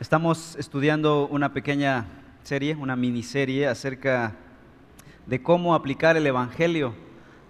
Estamos 0.00 0.56
estudiando 0.56 1.28
una 1.28 1.52
pequeña 1.52 2.06
serie, 2.42 2.74
una 2.74 2.96
miniserie 2.96 3.68
acerca 3.68 4.34
de 5.26 5.42
cómo 5.42 5.74
aplicar 5.74 6.16
el 6.16 6.26
Evangelio 6.26 6.94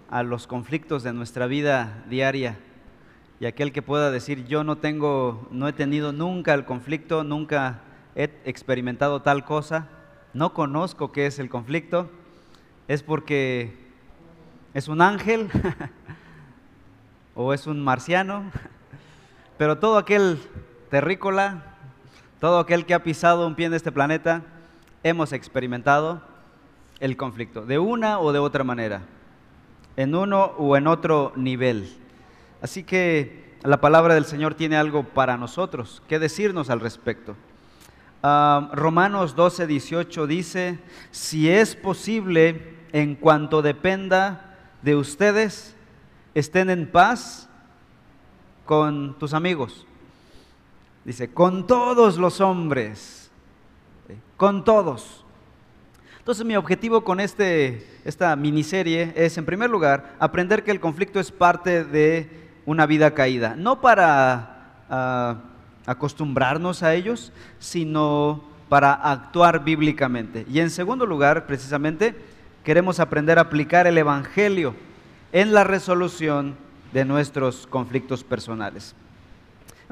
a 0.09 0.21
los 0.21 0.47
conflictos 0.47 1.01
de 1.01 1.13
nuestra 1.13 1.47
vida 1.47 2.03
diaria. 2.09 2.59
Y 3.39 3.45
aquel 3.45 3.71
que 3.71 3.81
pueda 3.81 4.11
decir, 4.11 4.47
yo 4.47 4.65
no 4.65 4.79
tengo, 4.79 5.47
no 5.49 5.69
he 5.69 5.71
tenido 5.71 6.11
nunca 6.11 6.53
el 6.53 6.65
conflicto, 6.65 7.23
nunca 7.23 7.83
he 8.15 8.29
experimentado 8.43 9.21
tal 9.21 9.45
cosa, 9.45 9.87
no 10.33 10.53
conozco 10.53 11.13
qué 11.13 11.27
es 11.27 11.39
el 11.39 11.47
conflicto, 11.47 12.09
es 12.89 13.01
porque 13.01 13.77
es 14.73 14.89
un 14.89 15.01
ángel 15.01 15.49
o 17.33 17.53
es 17.53 17.65
un 17.65 17.81
marciano, 17.81 18.43
pero 19.57 19.77
todo 19.77 19.97
aquel 19.97 20.37
terrícola, 20.89 21.70
todo 22.41 22.57
aquel 22.57 22.87
que 22.87 22.95
ha 22.95 23.03
pisado 23.03 23.45
un 23.45 23.53
pie 23.53 23.67
en 23.67 23.75
este 23.75 23.91
planeta, 23.91 24.41
hemos 25.03 25.31
experimentado 25.31 26.23
el 26.99 27.15
conflicto, 27.15 27.67
de 27.67 27.77
una 27.77 28.19
o 28.19 28.33
de 28.33 28.39
otra 28.39 28.63
manera, 28.63 29.03
en 29.95 30.15
uno 30.15 30.45
o 30.57 30.75
en 30.75 30.87
otro 30.87 31.33
nivel. 31.35 31.95
Así 32.59 32.83
que 32.83 33.57
la 33.61 33.79
palabra 33.79 34.15
del 34.15 34.25
Señor 34.25 34.55
tiene 34.55 34.75
algo 34.75 35.03
para 35.03 35.37
nosotros, 35.37 36.01
que 36.07 36.17
decirnos 36.17 36.71
al 36.71 36.79
respecto. 36.79 37.35
Romanos 38.23 39.35
12, 39.35 39.67
18 39.67 40.25
dice, 40.25 40.79
si 41.11 41.47
es 41.47 41.75
posible, 41.75 42.75
en 42.91 43.13
cuanto 43.13 43.61
dependa 43.61 44.57
de 44.81 44.95
ustedes, 44.95 45.75
estén 46.33 46.71
en 46.71 46.91
paz 46.91 47.47
con 48.65 49.15
tus 49.19 49.35
amigos 49.35 49.85
Dice, 51.05 51.33
con 51.33 51.65
todos 51.65 52.17
los 52.17 52.41
hombres, 52.41 53.31
con 54.37 54.63
todos. 54.63 55.25
Entonces 56.19 56.45
mi 56.45 56.55
objetivo 56.55 57.03
con 57.03 57.19
este, 57.19 57.87
esta 58.05 58.35
miniserie 58.35 59.11
es, 59.15 59.37
en 59.37 59.45
primer 59.45 59.69
lugar, 59.69 60.15
aprender 60.19 60.63
que 60.63 60.71
el 60.71 60.79
conflicto 60.79 61.19
es 61.19 61.31
parte 61.31 61.83
de 61.83 62.29
una 62.65 62.85
vida 62.85 63.15
caída. 63.15 63.55
No 63.55 63.81
para 63.81 64.83
ah, 64.89 65.37
acostumbrarnos 65.87 66.83
a 66.83 66.93
ellos, 66.93 67.33
sino 67.57 68.43
para 68.69 68.93
actuar 68.93 69.63
bíblicamente. 69.63 70.45
Y 70.49 70.59
en 70.59 70.69
segundo 70.69 71.07
lugar, 71.07 71.47
precisamente, 71.47 72.15
queremos 72.63 72.99
aprender 72.99 73.39
a 73.39 73.43
aplicar 73.43 73.87
el 73.87 73.97
Evangelio 73.97 74.75
en 75.33 75.53
la 75.53 75.63
resolución 75.63 76.55
de 76.93 77.03
nuestros 77.03 77.65
conflictos 77.65 78.23
personales. 78.23 78.95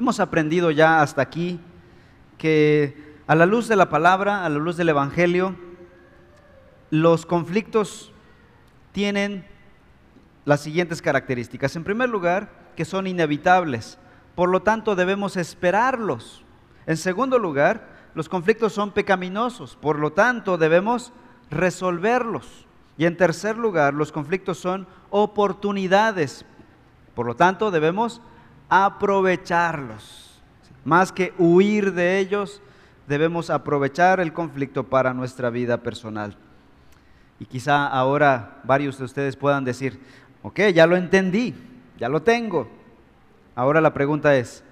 Hemos 0.00 0.18
aprendido 0.18 0.70
ya 0.70 1.02
hasta 1.02 1.20
aquí 1.20 1.60
que 2.38 3.18
a 3.26 3.34
la 3.34 3.44
luz 3.44 3.68
de 3.68 3.76
la 3.76 3.90
palabra, 3.90 4.46
a 4.46 4.48
la 4.48 4.58
luz 4.58 4.78
del 4.78 4.88
Evangelio, 4.88 5.54
los 6.88 7.26
conflictos 7.26 8.10
tienen 8.92 9.44
las 10.46 10.62
siguientes 10.62 11.02
características. 11.02 11.76
En 11.76 11.84
primer 11.84 12.08
lugar, 12.08 12.48
que 12.76 12.86
son 12.86 13.06
inevitables, 13.06 13.98
por 14.36 14.48
lo 14.48 14.62
tanto 14.62 14.96
debemos 14.96 15.36
esperarlos. 15.36 16.46
En 16.86 16.96
segundo 16.96 17.38
lugar, 17.38 17.86
los 18.14 18.30
conflictos 18.30 18.72
son 18.72 18.92
pecaminosos, 18.92 19.76
por 19.76 19.98
lo 19.98 20.14
tanto 20.14 20.56
debemos 20.56 21.12
resolverlos. 21.50 22.66
Y 22.96 23.04
en 23.04 23.18
tercer 23.18 23.58
lugar, 23.58 23.92
los 23.92 24.12
conflictos 24.12 24.56
son 24.56 24.86
oportunidades, 25.10 26.46
por 27.14 27.26
lo 27.26 27.36
tanto 27.36 27.70
debemos 27.70 28.22
aprovecharlos. 28.70 30.40
Más 30.84 31.12
que 31.12 31.34
huir 31.36 31.92
de 31.92 32.18
ellos, 32.18 32.62
debemos 33.06 33.50
aprovechar 33.50 34.20
el 34.20 34.32
conflicto 34.32 34.84
para 34.84 35.12
nuestra 35.12 35.50
vida 35.50 35.82
personal. 35.82 36.36
Y 37.40 37.44
quizá 37.44 37.86
ahora 37.86 38.60
varios 38.64 38.96
de 38.98 39.04
ustedes 39.04 39.36
puedan 39.36 39.64
decir, 39.64 40.00
ok, 40.42 40.60
ya 40.72 40.86
lo 40.86 40.96
entendí, 40.96 41.54
ya 41.98 42.08
lo 42.08 42.22
tengo. 42.22 42.68
Ahora 43.56 43.80
la 43.80 43.92
pregunta 43.92 44.36
es, 44.36 44.62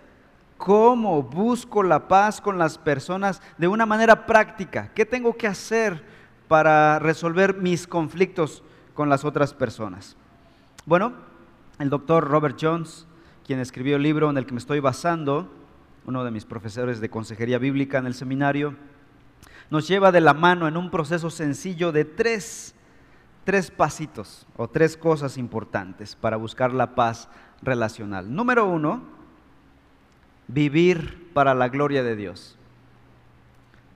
¿cómo 0.56 1.22
busco 1.22 1.82
la 1.82 2.06
paz 2.08 2.40
con 2.40 2.58
las 2.58 2.78
personas 2.78 3.42
de 3.58 3.68
una 3.68 3.84
manera 3.84 4.24
práctica? 4.24 4.92
¿Qué 4.94 5.04
tengo 5.04 5.36
que 5.36 5.48
hacer 5.48 6.04
para 6.46 6.98
resolver 7.00 7.56
mis 7.56 7.86
conflictos 7.86 8.62
con 8.94 9.08
las 9.08 9.24
otras 9.24 9.52
personas? 9.52 10.16
Bueno, 10.86 11.12
el 11.80 11.90
doctor 11.90 12.28
Robert 12.28 12.56
Jones 12.60 13.07
quien 13.48 13.60
escribió 13.60 13.96
el 13.96 14.02
libro 14.02 14.28
en 14.28 14.36
el 14.36 14.44
que 14.44 14.52
me 14.52 14.58
estoy 14.58 14.78
basando, 14.78 15.50
uno 16.04 16.22
de 16.22 16.30
mis 16.30 16.44
profesores 16.44 17.00
de 17.00 17.08
consejería 17.08 17.56
bíblica 17.56 17.96
en 17.96 18.04
el 18.04 18.12
seminario, 18.12 18.76
nos 19.70 19.88
lleva 19.88 20.12
de 20.12 20.20
la 20.20 20.34
mano 20.34 20.68
en 20.68 20.76
un 20.76 20.90
proceso 20.90 21.30
sencillo 21.30 21.90
de 21.90 22.04
tres, 22.04 22.74
tres 23.44 23.70
pasitos 23.70 24.46
o 24.58 24.68
tres 24.68 24.98
cosas 24.98 25.38
importantes 25.38 26.14
para 26.14 26.36
buscar 26.36 26.74
la 26.74 26.94
paz 26.94 27.30
relacional. 27.62 28.34
Número 28.34 28.66
uno, 28.66 29.00
vivir 30.46 31.30
para 31.32 31.54
la 31.54 31.70
gloria 31.70 32.02
de 32.02 32.16
Dios. 32.16 32.58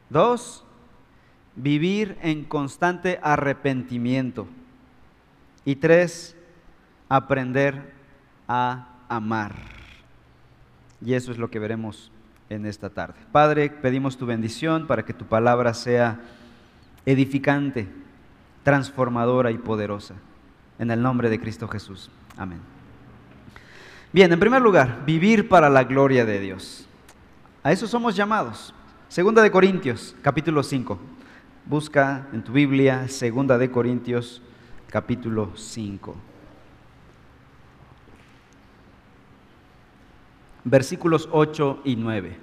Dos, 0.09 0.65
vivir 1.57 2.17
en 2.23 2.47
constante 2.47 3.21
arrepentimiento. 3.23 4.47
Y 5.67 5.77
tres, 5.77 6.39
aprender 7.11 7.93
a 8.49 8.92
amar. 9.17 9.55
Y 11.05 11.15
eso 11.15 11.33
es 11.33 11.39
lo 11.39 11.51
que 11.51 11.59
veremos 11.59 12.11
en 12.49 12.67
esta 12.67 12.91
tarde. 12.91 13.15
Padre, 13.33 13.71
pedimos 13.71 14.17
tu 14.17 14.27
bendición 14.27 14.87
para 14.87 15.05
que 15.05 15.13
tu 15.13 15.25
palabra 15.25 15.75
sea 15.75 16.21
edificante, 17.07 17.89
transformadora 18.63 19.51
y 19.51 19.59
poderosa. 19.59 20.15
En 20.79 20.91
el 20.91 21.03
nombre 21.03 21.29
de 21.29 21.41
Cristo 21.41 21.69
Jesús. 21.69 22.11
Amén. 22.37 22.61
Bien, 24.13 24.33
en 24.33 24.41
primer 24.41 24.61
lugar, 24.61 25.05
vivir 25.07 25.49
para 25.49 25.71
la 25.71 25.85
gloria 25.85 26.25
de 26.25 26.41
Dios. 26.41 26.87
A 27.63 27.73
eso 27.73 27.87
somos 27.87 28.15
llamados. 28.15 28.75
Segunda 29.09 29.43
de 29.43 29.51
Corintios, 29.51 30.15
capítulo 30.23 30.63
5. 30.63 30.99
Busca 31.67 32.27
en 32.33 32.43
tu 32.43 32.53
Biblia, 32.53 33.09
Segunda 33.09 33.59
de 33.59 33.71
Corintios, 33.71 34.43
capítulo 34.89 35.53
5. 35.55 36.32
Versículos 40.65 41.29
8 41.33 41.81
y 41.85 41.97
9. 41.97 42.37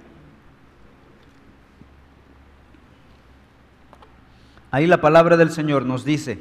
Ahí 4.70 4.86
la 4.86 5.00
palabra 5.00 5.36
del 5.36 5.50
Señor 5.50 5.84
nos 5.84 6.04
dice, 6.04 6.38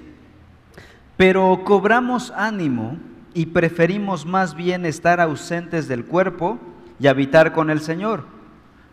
pero 1.17 1.63
cobramos 1.65 2.31
ánimo 2.35 2.97
y 3.33 3.47
preferimos 3.47 4.25
más 4.25 4.55
bien 4.55 4.85
estar 4.85 5.19
ausentes 5.19 5.87
del 5.87 6.05
cuerpo 6.05 6.59
y 6.99 7.07
habitar 7.07 7.53
con 7.53 7.69
el 7.69 7.81
Señor. 7.81 8.23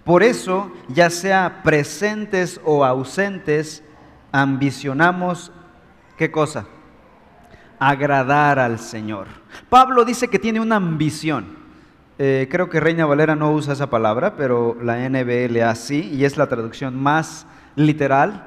Por 0.04 0.22
eso, 0.22 0.72
ya 0.88 1.10
sea 1.10 1.62
presentes 1.64 2.60
o 2.64 2.84
ausentes, 2.84 3.82
ambicionamos, 4.32 5.52
¿qué 6.16 6.30
cosa? 6.30 6.66
Agradar 7.78 8.58
al 8.58 8.78
Señor. 8.78 9.26
Pablo 9.68 10.04
dice 10.04 10.28
que 10.28 10.38
tiene 10.38 10.60
una 10.60 10.76
ambición. 10.76 11.55
Eh, 12.18 12.48
creo 12.50 12.70
que 12.70 12.80
Reina 12.80 13.04
Valera 13.04 13.36
no 13.36 13.52
usa 13.52 13.74
esa 13.74 13.90
palabra, 13.90 14.36
pero 14.36 14.76
la 14.82 15.08
NBLA 15.08 15.74
sí, 15.74 16.10
y 16.12 16.24
es 16.24 16.36
la 16.36 16.46
traducción 16.46 16.96
más 16.96 17.46
literal. 17.74 18.44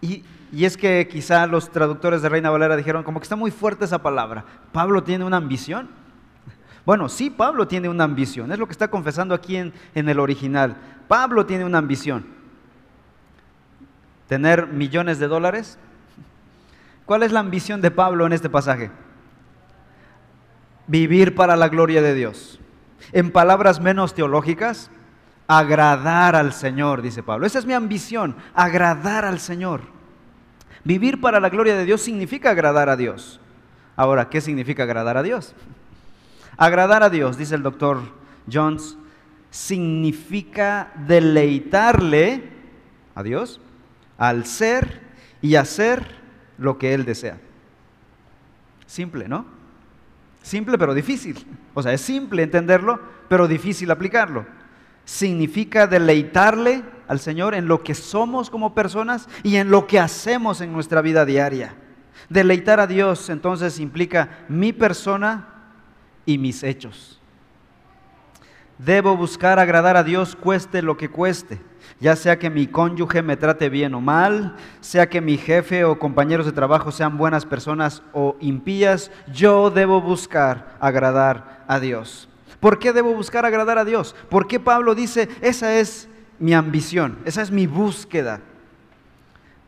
Y, 0.00 0.24
es 0.52 0.76
que 0.76 1.06
quizá 1.10 1.46
los 1.46 1.70
traductores 1.70 2.22
de 2.22 2.28
Reina 2.30 2.50
Valera 2.50 2.76
dijeron, 2.76 3.02
como 3.02 3.20
que 3.20 3.24
está 3.24 3.36
muy 3.36 3.50
fuerte 3.50 3.84
esa 3.84 4.02
palabra. 4.02 4.44
¿Pablo 4.72 5.02
tiene 5.02 5.24
una 5.24 5.36
ambición? 5.36 5.88
Bueno, 6.86 7.08
sí, 7.08 7.28
Pablo 7.28 7.68
tiene 7.68 7.88
una 7.88 8.04
ambición, 8.04 8.50
es 8.52 8.58
lo 8.58 8.66
que 8.66 8.72
está 8.72 8.88
confesando 8.88 9.34
aquí 9.34 9.56
en 9.56 9.72
el 9.94 10.18
original. 10.18 10.76
Pablo 11.08 11.44
tiene 11.44 11.64
una 11.64 11.78
ambición. 11.78 12.24
¿Tener 14.28 14.68
millones 14.68 15.18
de 15.18 15.28
dólares? 15.28 15.78
¿Cuál 17.04 17.22
es 17.22 17.32
la 17.32 17.40
ambición 17.40 17.80
de 17.80 17.90
Pablo 17.90 18.26
en 18.26 18.32
este 18.32 18.50
pasaje? 18.50 18.90
Vivir 20.86 21.34
para 21.34 21.56
la 21.56 21.68
gloria 21.68 22.02
de 22.02 22.14
Dios. 22.14 22.60
En 23.12 23.30
palabras 23.30 23.80
menos 23.80 24.14
teológicas, 24.14 24.90
agradar 25.46 26.34
al 26.36 26.52
Señor, 26.52 27.02
dice 27.02 27.22
Pablo. 27.22 27.46
Esa 27.46 27.58
es 27.58 27.66
mi 27.66 27.72
ambición, 27.72 28.36
agradar 28.54 29.24
al 29.24 29.38
Señor. 29.38 29.82
Vivir 30.84 31.20
para 31.20 31.40
la 31.40 31.48
gloria 31.48 31.76
de 31.76 31.84
Dios 31.84 32.00
significa 32.00 32.50
agradar 32.50 32.88
a 32.88 32.96
Dios. 32.96 33.40
Ahora, 33.96 34.28
¿qué 34.28 34.40
significa 34.40 34.84
agradar 34.84 35.16
a 35.16 35.22
Dios? 35.22 35.54
Agradar 36.56 37.02
a 37.02 37.10
Dios, 37.10 37.36
dice 37.36 37.54
el 37.54 37.62
doctor 37.62 38.00
Jones, 38.50 38.96
significa 39.50 40.92
deleitarle 41.06 42.50
a 43.14 43.22
Dios 43.22 43.60
al 44.18 44.46
ser 44.46 45.00
y 45.42 45.56
hacer 45.56 46.06
lo 46.58 46.78
que 46.78 46.94
Él 46.94 47.04
desea. 47.04 47.38
Simple, 48.86 49.28
¿no? 49.28 49.55
Simple 50.46 50.78
pero 50.78 50.94
difícil. 50.94 51.44
O 51.74 51.82
sea, 51.82 51.92
es 51.92 52.00
simple 52.00 52.44
entenderlo, 52.44 53.00
pero 53.28 53.48
difícil 53.48 53.90
aplicarlo. 53.90 54.46
significa 55.04 55.86
deleitarle 55.88 56.84
al 57.08 57.20
Señor 57.20 57.54
en 57.54 57.66
lo 57.68 57.82
que 57.82 57.94
somos 57.94 58.50
como 58.50 58.74
personas 58.74 59.28
y 59.42 59.56
en 59.56 59.70
lo 59.70 59.86
que 59.88 59.98
hacemos 59.98 60.60
en 60.60 60.72
nuestra 60.72 61.00
vida 61.00 61.24
diaria. 61.24 61.74
Deleitar 62.28 62.78
a 62.78 62.86
Dios 62.86 63.28
entonces 63.28 63.80
implica 63.80 64.44
mi 64.48 64.72
persona 64.72 65.48
y 66.24 66.38
mis 66.38 66.62
hechos. 66.62 67.20
Debo 68.78 69.16
buscar 69.16 69.58
agradar 69.58 69.96
a 69.96 70.04
Dios 70.04 70.36
cueste 70.36 70.80
lo 70.80 70.96
que 70.96 71.08
cueste, 71.08 71.60
ya 72.00 72.16
sea 72.16 72.38
que 72.38 72.50
mi 72.50 72.66
cónyuge 72.66 73.22
me 73.22 73.36
trate 73.36 73.68
bien 73.68 73.94
o 73.94 74.00
mal, 74.00 74.56
sea 74.80 75.08
que 75.08 75.20
mi 75.20 75.36
jefe 75.36 75.84
o 75.84 75.98
compañeros 75.98 76.46
de 76.46 76.52
trabajo 76.52 76.92
sean 76.92 77.18
buenas 77.18 77.46
personas 77.46 78.02
o 78.12 78.36
impías, 78.40 79.10
yo 79.32 79.70
debo 79.70 80.00
buscar 80.00 80.76
agradar 80.80 81.64
a 81.68 81.80
Dios. 81.80 82.28
¿Por 82.60 82.78
qué 82.78 82.92
debo 82.92 83.14
buscar 83.14 83.44
agradar 83.46 83.78
a 83.78 83.84
Dios? 83.84 84.14
¿Por 84.28 84.46
qué 84.46 84.58
Pablo 84.60 84.94
dice, 84.94 85.28
esa 85.40 85.76
es 85.76 86.08
mi 86.38 86.54
ambición, 86.54 87.18
esa 87.24 87.42
es 87.42 87.50
mi 87.50 87.66
búsqueda? 87.66 88.40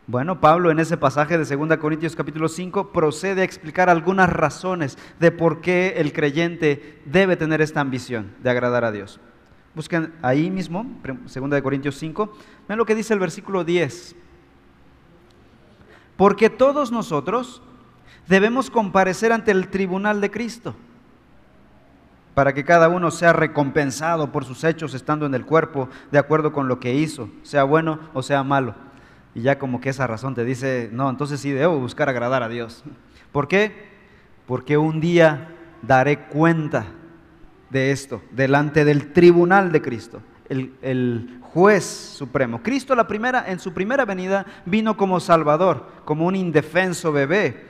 Bueno, 0.09 0.41
Pablo 0.41 0.71
en 0.71 0.79
ese 0.79 0.97
pasaje 0.97 1.37
de 1.37 1.57
2 1.57 1.77
Corintios 1.77 2.17
capítulo 2.17 2.49
5 2.49 2.93
procede 2.93 3.43
a 3.43 3.45
explicar 3.45 3.91
algunas 3.91 4.31
razones 4.31 4.97
de 5.21 5.31
por 5.31 5.61
qué 5.61 5.95
el 5.99 6.15
creyente 6.15 7.03
debe 7.05 7.37
tener 7.37 7.61
esta 7.61 7.83
ambición 7.83 8.33
de 8.43 8.49
agradar 8.49 8.87
a 8.87 8.91
Dios. 8.91 9.21
Busquen 9.79 10.13
ahí 10.23 10.51
mismo, 10.51 10.85
2 11.05 11.63
Corintios 11.63 11.97
5, 11.99 12.33
ven 12.69 12.79
lo 12.79 12.85
que 12.85 12.97
dice 12.97 13.15
el 13.15 13.21
versículo 13.21 13.63
10. 13.63 14.17
Porque 16.17 16.51
todos 16.51 16.91
nosotros 16.91 17.63
debemos 18.27 18.71
comparecer 18.71 19.31
ante 19.33 19.53
el 19.53 19.69
tribunal 19.69 20.21
de 20.21 20.33
Cristo, 20.33 20.75
para 22.35 22.53
que 22.55 22.65
cada 22.65 22.89
uno 22.89 23.13
sea 23.13 23.33
recompensado 23.33 24.33
por 24.33 24.45
sus 24.45 24.65
hechos 24.65 24.95
estando 24.95 25.27
en 25.27 25.35
el 25.35 25.47
cuerpo, 25.47 25.89
de 26.11 26.19
acuerdo 26.19 26.53
con 26.53 26.67
lo 26.67 26.81
que 26.81 26.95
hizo, 26.95 27.31
sea 27.45 27.63
bueno 27.63 28.01
o 28.15 28.25
sea 28.25 28.43
malo 28.43 28.75
y 29.33 29.43
ya 29.43 29.61
como 29.61 29.81
que 29.81 29.91
esa 29.91 30.09
razón 30.09 30.35
te 30.35 30.45
dice, 30.45 30.91
no, 30.93 31.09
entonces 31.09 31.39
sí 31.39 31.53
debo 31.53 31.79
buscar 31.79 32.09
agradar 32.09 32.43
a 32.43 32.49
Dios. 32.49 32.83
¿Por 33.31 33.47
qué? 33.47 33.87
Porque 34.45 34.77
un 34.77 34.99
día 34.99 35.55
daré 35.83 36.19
cuenta 36.27 36.87
de 37.71 37.91
esto 37.91 38.23
delante 38.31 38.85
del 38.85 39.13
tribunal 39.13 39.73
de 39.73 39.83
Cristo, 39.83 40.23
el, 40.49 41.41
juez 41.53 41.85
supremo. 41.85 42.63
Cristo 42.63 42.95
la 42.95 43.09
primera, 43.09 43.45
en 43.49 43.59
su 43.59 43.73
primera 43.73 44.05
venida 44.05 44.45
vino 44.67 44.97
como 44.97 45.19
Salvador, 45.19 45.87
como 46.05 46.27
un 46.27 46.37
indefenso 46.37 47.11
bebé, 47.11 47.67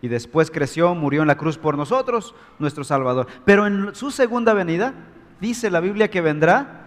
y 0.00 0.08
después 0.08 0.50
creció, 0.50 0.94
murió 0.94 1.22
en 1.22 1.28
la 1.28 1.36
cruz 1.36 1.58
por 1.58 1.76
nosotros, 1.76 2.34
nuestro 2.58 2.84
Salvador. 2.84 3.26
Pero 3.44 3.66
en 3.66 3.94
su 3.94 4.10
segunda 4.10 4.54
venida 4.54 4.94
dice 5.40 5.70
la 5.70 5.80
Biblia 5.80 6.08
que 6.08 6.22
vendrá 6.22 6.86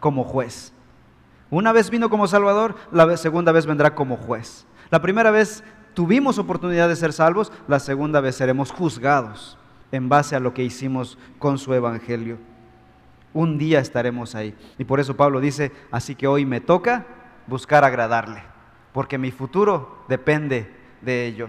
como 0.00 0.24
juez. 0.24 0.72
Una 1.50 1.72
vez 1.72 1.90
vino 1.90 2.08
como 2.08 2.26
Salvador, 2.26 2.74
la 2.90 3.16
segunda 3.16 3.52
vez 3.52 3.66
vendrá 3.66 3.94
como 3.94 4.16
juez. 4.16 4.66
La 4.90 5.02
primera 5.02 5.30
vez 5.30 5.62
tuvimos 5.92 6.38
oportunidad 6.38 6.88
de 6.88 6.96
ser 6.96 7.12
salvos, 7.12 7.52
la 7.66 7.78
segunda 7.78 8.20
vez 8.20 8.36
seremos 8.36 8.70
juzgados 8.70 9.57
en 9.92 10.08
base 10.08 10.36
a 10.36 10.40
lo 10.40 10.54
que 10.54 10.62
hicimos 10.62 11.18
con 11.38 11.58
su 11.58 11.72
evangelio. 11.74 12.38
Un 13.32 13.58
día 13.58 13.80
estaremos 13.80 14.34
ahí. 14.34 14.54
Y 14.78 14.84
por 14.84 15.00
eso 15.00 15.16
Pablo 15.16 15.40
dice, 15.40 15.72
así 15.90 16.14
que 16.14 16.26
hoy 16.26 16.44
me 16.44 16.60
toca 16.60 17.06
buscar 17.46 17.84
agradarle, 17.84 18.42
porque 18.92 19.18
mi 19.18 19.30
futuro 19.30 20.04
depende 20.08 20.74
de 21.00 21.26
ello. 21.26 21.48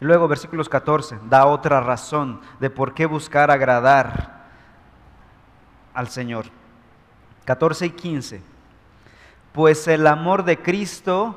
Y 0.00 0.04
luego 0.04 0.28
versículos 0.28 0.68
14 0.68 1.18
da 1.28 1.46
otra 1.46 1.80
razón 1.80 2.40
de 2.58 2.70
por 2.70 2.94
qué 2.94 3.06
buscar 3.06 3.50
agradar 3.50 4.48
al 5.94 6.08
Señor. 6.08 6.46
14 7.44 7.86
y 7.86 7.90
15 7.90 8.50
pues 9.52 9.88
el 9.88 10.06
amor 10.06 10.44
de 10.44 10.58
Cristo 10.58 11.36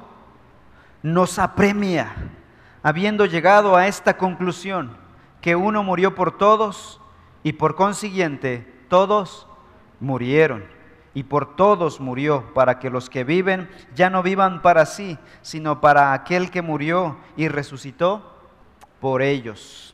nos 1.01 1.39
apremia, 1.39 2.13
habiendo 2.81 3.25
llegado 3.25 3.75
a 3.75 3.87
esta 3.87 4.17
conclusión, 4.17 4.95
que 5.43 5.57
uno 5.57 5.83
murió 5.83 6.15
por 6.15 6.37
todos 6.37 7.01
y 7.43 7.51
por 7.53 7.75
consiguiente 7.75 8.65
todos 8.87 9.45
murieron. 9.99 10.63
Y 11.13 11.23
por 11.23 11.57
todos 11.57 11.99
murió, 11.99 12.53
para 12.55 12.79
que 12.79 12.89
los 12.89 13.09
que 13.09 13.25
viven 13.25 13.69
ya 13.93 14.09
no 14.09 14.23
vivan 14.23 14.61
para 14.61 14.85
sí, 14.85 15.19
sino 15.41 15.81
para 15.81 16.13
aquel 16.13 16.49
que 16.49 16.61
murió 16.61 17.17
y 17.35 17.49
resucitó 17.49 18.39
por 19.01 19.21
ellos. 19.21 19.93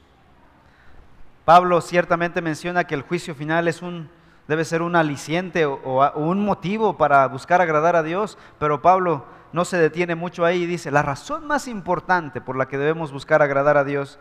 Pablo 1.46 1.82
ciertamente 1.82 2.44
menciona 2.44 2.84
que 2.84 2.94
el 2.94 3.02
juicio 3.02 3.34
final 3.34 3.68
es 3.68 3.82
un 3.82 4.08
debe 4.48 4.66
ser 4.66 4.84
un 4.84 4.96
aliciente 4.96 5.66
o, 5.66 6.12
un 6.16 6.46
motivo 6.46 6.96
para 6.96 7.28
buscar 7.28 7.60
agradar 7.60 7.96
a 7.96 8.04
Dios, 8.04 8.38
pero 8.60 8.82
Pablo 8.84 9.26
no 9.52 9.66
se 9.66 9.78
detiene 9.78 10.14
mucho 10.14 10.46
ahí 10.46 10.64
y 10.64 10.68
dice, 10.68 10.92
la 10.92 11.02
razón 11.02 11.48
más 11.48 11.68
importante 11.68 12.40
por 12.40 12.56
la 12.56 12.68
que 12.68 12.78
debemos 12.78 13.12
buscar 13.12 13.42
agradar 13.42 13.78
a 13.78 13.84
Dios 13.84 14.20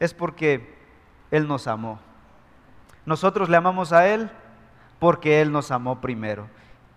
es 0.00 0.14
porque 0.14 0.76
Él 1.30 1.48
nos 1.48 1.66
amó. 1.66 2.00
Nosotros 3.06 3.48
le 3.48 3.56
amamos 3.56 3.92
a 3.92 4.08
Él 4.08 4.30
porque 4.98 5.40
Él 5.40 5.52
nos 5.52 5.70
amó 5.70 6.00
primero. 6.00 6.48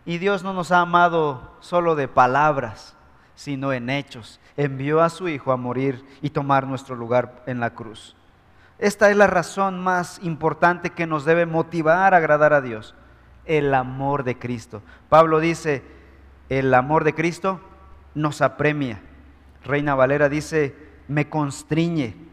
Y 0.06 0.20
Dios 0.20 0.44
no 0.44 0.54
nos 0.54 0.72
ha 0.72 0.80
amado 0.80 1.58
solo 1.60 1.96
de 1.96 2.08
palabras, 2.08 2.96
sino 3.36 3.74
en 3.74 3.90
hechos. 3.90 4.40
Envió 4.56 5.02
a 5.02 5.10
su 5.10 5.28
Hijo 5.28 5.52
a 5.52 5.58
morir 5.58 6.06
y 6.22 6.30
tomar 6.30 6.66
nuestro 6.66 6.96
lugar 6.96 7.44
en 7.46 7.60
la 7.60 7.72
cruz. 7.72 8.16
Esta 8.80 9.10
es 9.10 9.18
la 9.18 9.28
razón 9.28 9.84
más 9.84 10.20
importante 10.24 10.92
que 10.92 11.08
nos 11.08 11.26
debe 11.26 11.46
motivar 11.46 12.14
a 12.14 12.18
agradar 12.18 12.54
a 12.54 12.62
Dios, 12.62 12.96
el 13.46 13.74
amor 13.74 14.24
de 14.24 14.38
Cristo. 14.38 14.82
Pablo 15.10 15.40
dice, 15.40 15.84
el 16.50 16.74
amor 16.74 17.04
de 17.04 17.16
Cristo 17.16 17.60
nos 18.14 18.42
apremia. 18.42 19.02
Reina 19.64 19.96
Valera 19.96 20.30
dice, 20.30 20.76
me 21.08 21.28
constriñe. 21.28 22.27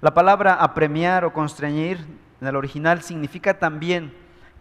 La 0.00 0.14
palabra 0.14 0.54
apremiar 0.54 1.26
o 1.26 1.32
constreñir 1.32 1.98
en 2.40 2.46
el 2.46 2.56
original 2.56 3.02
significa 3.02 3.58
también 3.58 4.14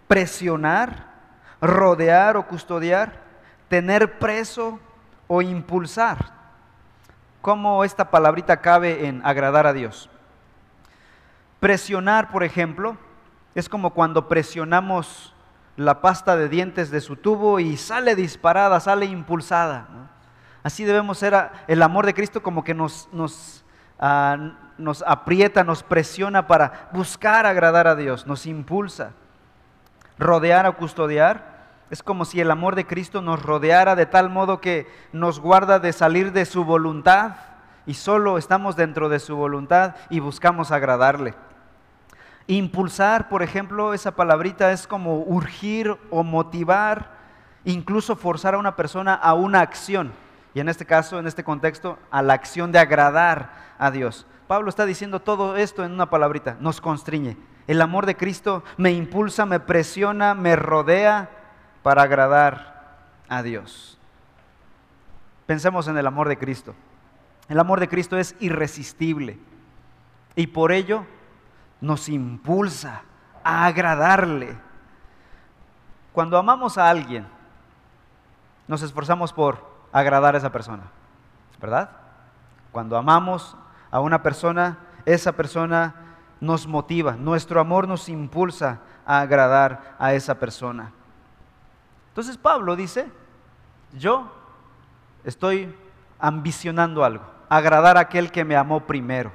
presionar, 0.08 1.08
rodear 1.62 2.36
o 2.36 2.46
custodiar, 2.46 3.22
tener 3.70 4.20
preso 4.20 4.80
o 5.28 5.42
impulsar. 5.42 6.34
¿Cómo 7.42 7.86
esta 7.86 8.12
palabrita 8.12 8.58
cabe 8.58 9.08
en 9.08 9.26
agradar 9.26 9.66
a 9.66 9.72
Dios? 9.72 10.10
Presionar, 11.62 12.32
por 12.32 12.44
ejemplo, 12.44 12.98
es 13.56 13.70
como 13.70 13.92
cuando 13.92 14.28
presionamos 14.28 15.34
la 15.78 16.02
pasta 16.02 16.36
de 16.36 16.50
dientes 16.50 16.92
de 16.92 17.00
su 17.00 17.16
tubo 17.16 17.62
y 17.62 17.78
sale 17.78 18.16
disparada, 18.16 18.82
sale 18.82 19.06
impulsada. 19.06 19.88
Así 20.64 20.84
debemos 20.84 21.18
ser 21.18 21.50
el 21.68 21.82
amor 21.82 22.06
de 22.06 22.14
Cristo 22.14 22.44
como 22.44 22.66
que 22.66 22.74
nos, 22.74 23.08
ah, 24.00 24.38
nos 24.80 25.04
aprieta, 25.06 25.64
nos 25.64 25.84
presiona 25.84 26.48
para 26.48 26.90
buscar 26.94 27.46
agradar 27.46 27.88
a 27.88 27.96
Dios, 27.96 28.26
nos 28.26 28.46
impulsa. 28.46 29.12
Rodear 30.18 30.66
o 30.68 30.76
custodiar 30.76 31.60
es 31.90 32.04
como 32.04 32.26
si 32.26 32.40
el 32.40 32.52
amor 32.52 32.76
de 32.76 32.86
Cristo 32.86 33.22
nos 33.22 33.42
rodeara 33.42 33.96
de 33.96 34.06
tal 34.06 34.30
modo 34.30 34.62
que 34.62 34.88
nos 35.12 35.40
guarda 35.40 35.80
de 35.80 35.94
salir 35.94 36.32
de 36.32 36.46
su 36.46 36.64
voluntad 36.64 37.36
y 37.86 37.96
solo 37.96 38.38
estamos 38.38 38.76
dentro 38.76 39.10
de 39.10 39.20
su 39.20 39.36
voluntad 39.36 39.96
y 40.10 40.20
buscamos 40.20 40.72
agradarle. 40.72 41.34
Impulsar, 42.48 43.30
por 43.30 43.44
ejemplo, 43.44 43.94
esa 43.94 44.16
palabrita 44.16 44.72
es 44.72 44.88
como 44.88 45.20
urgir 45.20 45.96
o 46.10 46.24
motivar, 46.24 47.12
incluso 47.64 48.16
forzar 48.16 48.56
a 48.56 48.58
una 48.60 48.76
persona 48.76 49.14
a 49.14 49.34
una 49.34 49.62
acción. 49.62 50.14
Y 50.54 50.60
en 50.60 50.70
este 50.70 50.86
caso, 50.86 51.20
en 51.20 51.28
este 51.28 51.44
contexto, 51.44 51.98
a 52.12 52.22
la 52.22 52.34
acción 52.34 52.72
de 52.72 52.80
agradar 52.80 53.52
a 53.78 53.92
Dios. 53.92 54.26
Pablo 54.50 54.70
está 54.70 54.88
diciendo 54.88 55.20
todo 55.20 55.58
esto 55.58 55.86
en 55.86 55.92
una 55.92 56.10
palabrita, 56.10 56.58
nos 56.60 56.82
constriñe. 56.82 57.38
El 57.68 57.84
amor 57.84 58.08
de 58.08 58.18
Cristo 58.18 58.64
me 58.78 58.90
impulsa, 58.90 59.46
me 59.46 59.60
presiona, 59.60 60.34
me 60.34 60.56
rodea 60.56 61.30
para 61.84 62.02
agradar 62.02 62.98
a 63.30 63.44
Dios. 63.44 64.00
Pensemos 65.46 65.88
en 65.88 66.00
el 66.00 66.08
amor 66.08 66.28
de 66.28 66.40
Cristo. 66.40 66.74
El 67.48 67.60
amor 67.60 67.80
de 67.80 67.90
Cristo 67.90 68.18
es 68.18 68.36
irresistible 68.40 69.40
y 70.36 70.48
por 70.48 70.72
ello 70.72 71.06
nos 71.80 72.10
impulsa 72.10 73.04
a 73.44 73.68
agradarle. 73.68 74.58
Cuando 76.12 76.40
amamos 76.40 76.80
a 76.80 76.90
alguien, 76.90 77.28
nos 78.68 78.82
esforzamos 78.82 79.32
por 79.32 79.64
agradar 79.92 80.34
a 80.34 80.40
esa 80.40 80.52
persona, 80.52 80.86
¿verdad? 81.62 81.92
Cuando 82.72 82.98
amamos 82.98 83.56
a 83.92 84.00
una 84.00 84.22
persona, 84.22 84.80
esa 85.06 85.34
persona 85.34 85.96
nos 86.40 86.68
motiva, 86.68 87.14
nuestro 87.14 87.60
amor 87.60 87.88
nos 87.88 88.10
impulsa 88.10 88.82
a 89.06 89.22
agradar 89.22 89.96
a 90.00 90.14
esa 90.14 90.40
persona. 90.40 90.92
Entonces 92.10 92.38
Pablo 92.38 92.76
dice, 92.76 93.10
yo 93.94 94.32
estoy 95.24 95.76
ambicionando 96.20 97.04
algo, 97.04 97.26
agradar 97.50 97.98
a 97.98 98.02
aquel 98.02 98.32
que 98.32 98.46
me 98.46 98.56
amó 98.56 98.82
primero. 98.86 99.32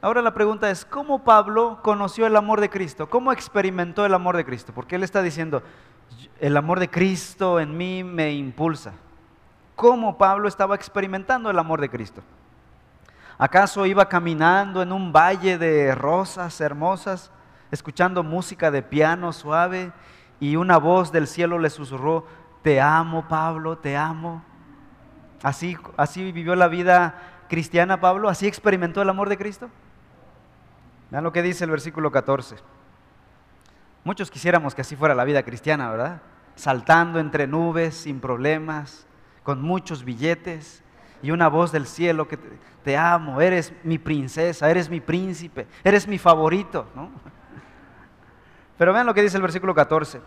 Ahora 0.00 0.20
la 0.20 0.34
pregunta 0.34 0.70
es, 0.70 0.84
¿cómo 0.84 1.24
Pablo 1.24 1.80
conoció 1.82 2.26
el 2.26 2.36
amor 2.36 2.60
de 2.60 2.68
Cristo? 2.68 3.08
¿Cómo 3.08 3.32
experimentó 3.32 4.04
el 4.04 4.12
amor 4.12 4.36
de 4.36 4.44
Cristo? 4.44 4.72
Porque 4.74 4.96
él 4.96 5.02
está 5.02 5.22
diciendo, 5.22 5.62
el 6.40 6.56
amor 6.56 6.78
de 6.78 6.90
Cristo 6.90 7.58
en 7.58 7.74
mí 7.76 8.04
me 8.04 8.32
impulsa. 8.32 8.92
¿Cómo 9.76 10.18
Pablo 10.18 10.46
estaba 10.46 10.74
experimentando 10.74 11.50
el 11.50 11.58
amor 11.58 11.80
de 11.80 11.88
Cristo? 11.88 12.22
¿Acaso 13.38 13.84
iba 13.86 14.08
caminando 14.08 14.82
en 14.82 14.92
un 14.92 15.12
valle 15.12 15.58
de 15.58 15.94
rosas 15.94 16.60
hermosas, 16.60 17.32
escuchando 17.70 18.22
música 18.22 18.70
de 18.70 18.82
piano 18.82 19.32
suave 19.32 19.92
y 20.38 20.56
una 20.56 20.78
voz 20.78 21.10
del 21.10 21.26
cielo 21.26 21.58
le 21.58 21.70
susurró, 21.70 22.26
te 22.62 22.80
amo 22.80 23.26
Pablo, 23.28 23.78
te 23.78 23.96
amo? 23.96 24.44
Así, 25.42 25.76
así 25.96 26.22
vivió 26.22 26.54
la 26.54 26.68
vida 26.68 27.16
cristiana 27.48 28.00
Pablo, 28.00 28.28
así 28.28 28.46
experimentó 28.46 29.02
el 29.02 29.10
amor 29.10 29.28
de 29.28 29.36
Cristo. 29.36 29.68
Vean 31.10 31.24
lo 31.24 31.32
que 31.32 31.42
dice 31.42 31.64
el 31.64 31.70
versículo 31.70 32.12
14. 32.12 32.56
Muchos 34.04 34.30
quisiéramos 34.30 34.74
que 34.74 34.82
así 34.82 34.94
fuera 34.94 35.14
la 35.14 35.24
vida 35.24 35.42
cristiana, 35.42 35.90
¿verdad? 35.90 36.22
Saltando 36.54 37.18
entre 37.18 37.48
nubes, 37.48 37.96
sin 37.96 38.20
problemas, 38.20 39.06
con 39.42 39.60
muchos 39.60 40.04
billetes 40.04 40.83
y 41.24 41.30
una 41.30 41.48
voz 41.48 41.72
del 41.72 41.86
cielo 41.86 42.28
que 42.28 42.38
te, 42.84 42.98
amo, 42.98 43.40
eres 43.40 43.72
mi 43.82 43.96
princesa, 43.96 44.70
eres 44.70 44.90
mi 44.90 45.00
príncipe, 45.00 45.66
eres 45.82 46.06
mi 46.06 46.18
favorito, 46.18 46.86
¿no? 46.94 47.08
Pero 48.76 48.92
vean 48.92 49.06
lo 49.06 49.14
que 49.14 49.22
dice 49.22 49.38
el 49.38 49.42
versículo 49.42 49.74
14. 49.74 50.20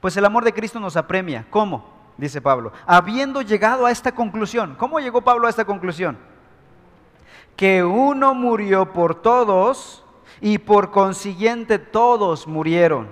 Pues 0.00 0.16
el 0.16 0.24
amor 0.24 0.42
de 0.42 0.52
Cristo 0.52 0.80
nos 0.80 0.96
apremia. 0.96 1.46
¿Cómo? 1.50 1.88
Dice 2.16 2.40
Pablo. 2.40 2.72
Habiendo 2.84 3.42
llegado 3.42 3.86
a 3.86 3.92
esta 3.92 4.12
conclusión. 4.12 4.74
¿Cómo 4.76 4.98
llegó 4.98 5.20
Pablo 5.20 5.46
a 5.46 5.50
esta 5.50 5.64
conclusión? 5.64 6.18
Que 7.54 7.84
uno 7.84 8.34
murió 8.34 8.92
por 8.92 9.22
todos 9.22 10.04
y 10.40 10.58
por 10.58 10.90
consiguiente 10.90 11.78
todos 11.78 12.48
murieron. 12.48 13.08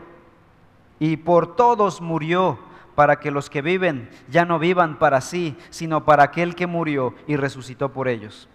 Y 0.99 1.19
por 1.19 1.55
todos 1.55 2.01
murió 2.01 2.59
para 2.99 3.21
que 3.21 3.31
los 3.31 3.49
que 3.49 3.63
viven 3.63 4.11
ya 4.29 4.45
no 4.45 4.59
vivan 4.59 4.99
para 4.99 5.21
sí, 5.21 5.57
sino 5.71 6.05
para 6.05 6.25
aquel 6.25 6.57
que 6.57 6.67
murió 6.67 7.15
y 7.29 7.37
resucitó 7.37 7.93
por 7.93 8.09
ellos. 8.09 8.49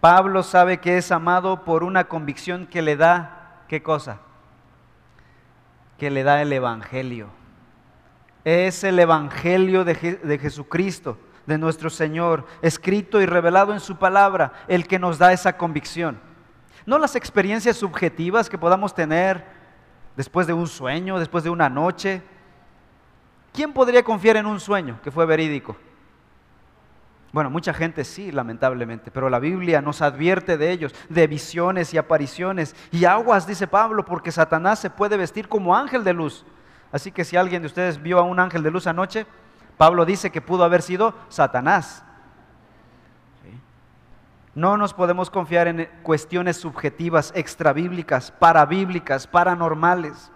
Pablo 0.00 0.44
sabe 0.44 0.78
que 0.78 0.96
es 0.96 1.10
amado 1.10 1.64
por 1.64 1.82
una 1.82 2.04
convicción 2.04 2.68
que 2.68 2.80
le 2.80 2.96
da, 2.96 3.64
¿qué 3.66 3.82
cosa? 3.82 4.20
Que 5.98 6.08
le 6.08 6.22
da 6.22 6.40
el 6.40 6.52
Evangelio. 6.52 7.30
Es 8.44 8.84
el 8.84 9.00
Evangelio 9.00 9.84
de, 9.84 10.20
de 10.22 10.38
Jesucristo, 10.38 11.18
de 11.46 11.58
nuestro 11.58 11.90
Señor, 11.90 12.46
escrito 12.62 13.20
y 13.20 13.26
revelado 13.26 13.72
en 13.72 13.80
su 13.80 13.96
palabra, 13.96 14.52
el 14.68 14.86
que 14.86 15.00
nos 15.00 15.18
da 15.18 15.32
esa 15.32 15.56
convicción. 15.56 16.20
No 16.86 17.00
las 17.00 17.16
experiencias 17.16 17.76
subjetivas 17.76 18.48
que 18.48 18.56
podamos 18.56 18.94
tener 18.94 19.44
después 20.14 20.46
de 20.46 20.52
un 20.52 20.68
sueño, 20.68 21.18
después 21.18 21.42
de 21.42 21.50
una 21.50 21.68
noche, 21.68 22.22
¿Quién 23.52 23.72
podría 23.72 24.02
confiar 24.02 24.36
en 24.36 24.46
un 24.46 24.60
sueño 24.60 24.98
que 25.02 25.10
fue 25.10 25.26
verídico? 25.26 25.76
Bueno, 27.32 27.48
mucha 27.48 27.72
gente 27.72 28.04
sí, 28.04 28.30
lamentablemente, 28.30 29.10
pero 29.10 29.30
la 29.30 29.38
Biblia 29.38 29.80
nos 29.80 30.02
advierte 30.02 30.58
de 30.58 30.70
ellos, 30.70 30.94
de 31.08 31.26
visiones 31.26 31.94
y 31.94 31.98
apariciones. 31.98 32.76
Y 32.90 33.06
aguas, 33.06 33.46
dice 33.46 33.66
Pablo, 33.66 34.04
porque 34.04 34.30
Satanás 34.30 34.78
se 34.78 34.90
puede 34.90 35.16
vestir 35.16 35.48
como 35.48 35.74
ángel 35.74 36.04
de 36.04 36.12
luz. 36.12 36.44
Así 36.92 37.10
que 37.10 37.24
si 37.24 37.36
alguien 37.36 37.62
de 37.62 37.66
ustedes 37.66 38.02
vio 38.02 38.18
a 38.18 38.22
un 38.22 38.38
ángel 38.38 38.62
de 38.62 38.70
luz 38.70 38.86
anoche, 38.86 39.26
Pablo 39.78 40.04
dice 40.04 40.30
que 40.30 40.42
pudo 40.42 40.64
haber 40.64 40.82
sido 40.82 41.14
Satanás. 41.30 42.04
No 44.54 44.76
nos 44.76 44.92
podemos 44.92 45.30
confiar 45.30 45.66
en 45.68 45.88
cuestiones 46.02 46.58
subjetivas, 46.58 47.32
extrabíblicas, 47.34 48.30
parabíblicas, 48.30 49.26
paranormales. 49.26 50.30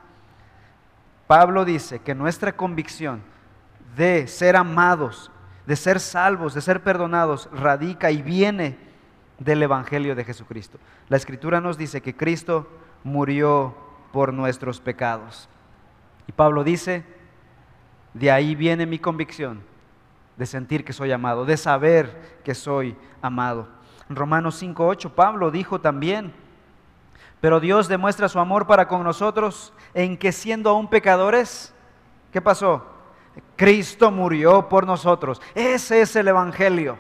Pablo 1.27 1.65
dice 1.65 2.01
que 2.01 2.15
nuestra 2.15 2.57
convicción 2.57 3.23
de 3.97 4.29
ser 4.29 4.57
amados, 4.57 5.31
de 5.67 5.75
ser 5.75 5.99
salvos, 5.99 6.55
de 6.55 6.61
ser 6.61 6.83
perdonados, 6.83 7.49
radica 7.53 8.11
y 8.11 8.23
viene 8.23 8.79
del 9.39 9.63
Evangelio 9.63 10.15
de 10.15 10.25
Jesucristo. 10.25 10.79
La 11.09 11.17
Escritura 11.17 11.61
nos 11.61 11.77
dice 11.77 12.01
que 12.01 12.17
Cristo 12.17 12.69
murió 13.03 13.77
por 14.13 14.33
nuestros 14.33 14.81
pecados. 14.81 15.49
Y 16.27 16.33
Pablo 16.33 16.65
dice, 16.65 17.05
de 18.15 18.31
ahí 18.31 18.55
viene 18.55 18.87
mi 18.87 18.99
convicción 18.99 19.63
de 20.37 20.47
sentir 20.47 20.85
que 20.85 20.93
soy 20.93 21.13
amado, 21.13 21.45
de 21.45 21.57
saber 21.57 22.41
que 22.45 22.55
soy 22.55 22.97
amado. 23.23 23.69
En 24.09 24.17
Romanos 24.17 24.63
5.8 24.63 25.11
Pablo 25.11 25.51
dijo 25.51 25.81
también, 25.81 26.33
pero 27.41 27.61
Dios 27.61 27.89
demuestra 27.89 28.29
su 28.29 28.39
amor 28.39 28.67
para 28.67 28.89
con 28.89 29.03
nosotros 29.03 29.73
en 29.97 30.19
que 30.19 30.31
siendo 30.31 30.69
aún 30.69 30.89
pecadores, 30.89 31.73
¿qué 32.31 32.43
pasó? 32.43 32.85
Cristo 33.57 34.11
murió 34.11 34.69
por 34.69 34.87
nosotros. 34.87 35.41
Ese 35.55 36.03
es 36.03 36.15
el 36.17 36.29
Evangelio. 36.29 36.99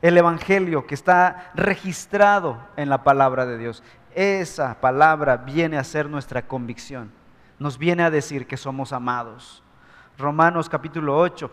El 0.00 0.16
Evangelio 0.16 0.86
que 0.86 0.94
está 0.94 1.50
registrado 1.56 2.56
en 2.76 2.88
la 2.88 3.02
palabra 3.02 3.46
de 3.46 3.58
Dios. 3.58 3.82
Esa 4.14 4.80
palabra 4.80 5.38
viene 5.38 5.76
a 5.76 5.82
ser 5.82 6.08
nuestra 6.08 6.46
convicción. 6.46 7.10
Nos 7.58 7.78
viene 7.78 8.04
a 8.04 8.12
decir 8.12 8.46
que 8.46 8.56
somos 8.56 8.92
amados. 8.92 9.64
Romanos 10.18 10.68
capítulo 10.68 11.18
8, 11.18 11.50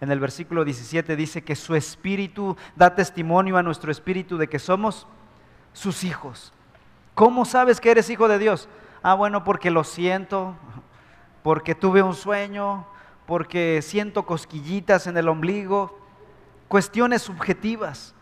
en 0.00 0.10
el 0.10 0.18
versículo 0.18 0.64
17 0.64 1.14
dice 1.14 1.44
que 1.44 1.54
su 1.54 1.76
espíritu 1.76 2.56
da 2.74 2.96
testimonio 2.96 3.56
a 3.56 3.62
nuestro 3.62 3.92
espíritu 3.92 4.38
de 4.38 4.48
que 4.48 4.58
somos 4.58 5.06
sus 5.72 6.02
hijos. 6.02 6.52
¿Cómo 7.14 7.44
sabes 7.44 7.80
que 7.80 7.92
eres 7.92 8.10
hijo 8.10 8.26
de 8.26 8.40
Dios? 8.40 8.68
Ah, 9.06 9.12
bueno, 9.12 9.44
porque 9.44 9.70
lo 9.70 9.84
siento, 9.84 10.54
porque 11.42 11.74
tuve 11.74 12.02
un 12.02 12.14
sueño, 12.14 12.86
porque 13.26 13.82
siento 13.82 14.24
cosquillitas 14.24 15.06
en 15.06 15.18
el 15.18 15.28
ombligo. 15.28 15.98
Cuestiones 16.68 17.20
subjetivas. 17.20 18.14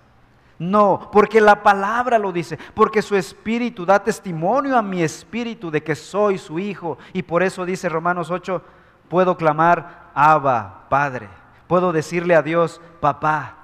No, 0.59 1.09
porque 1.13 1.41
la 1.41 1.63
palabra 1.63 2.19
lo 2.19 2.33
dice, 2.33 2.59
porque 2.75 3.01
su 3.01 3.15
espíritu 3.15 3.87
da 3.87 4.03
testimonio 4.03 4.77
a 4.77 4.83
mi 4.83 5.05
espíritu 5.05 5.71
de 5.71 5.85
que 5.85 5.95
soy 5.95 6.37
su 6.37 6.59
hijo. 6.59 6.99
Y 7.13 7.23
por 7.23 7.45
eso 7.45 7.65
dice 7.65 7.89
Romanos 7.89 8.33
8, 8.33 8.61
puedo 9.09 9.37
clamar, 9.37 10.11
Abba, 10.15 10.87
Padre. 10.89 11.29
Puedo 11.69 11.93
decirle 11.93 12.35
a 12.35 12.43
Dios, 12.43 12.81
papá, 13.01 13.55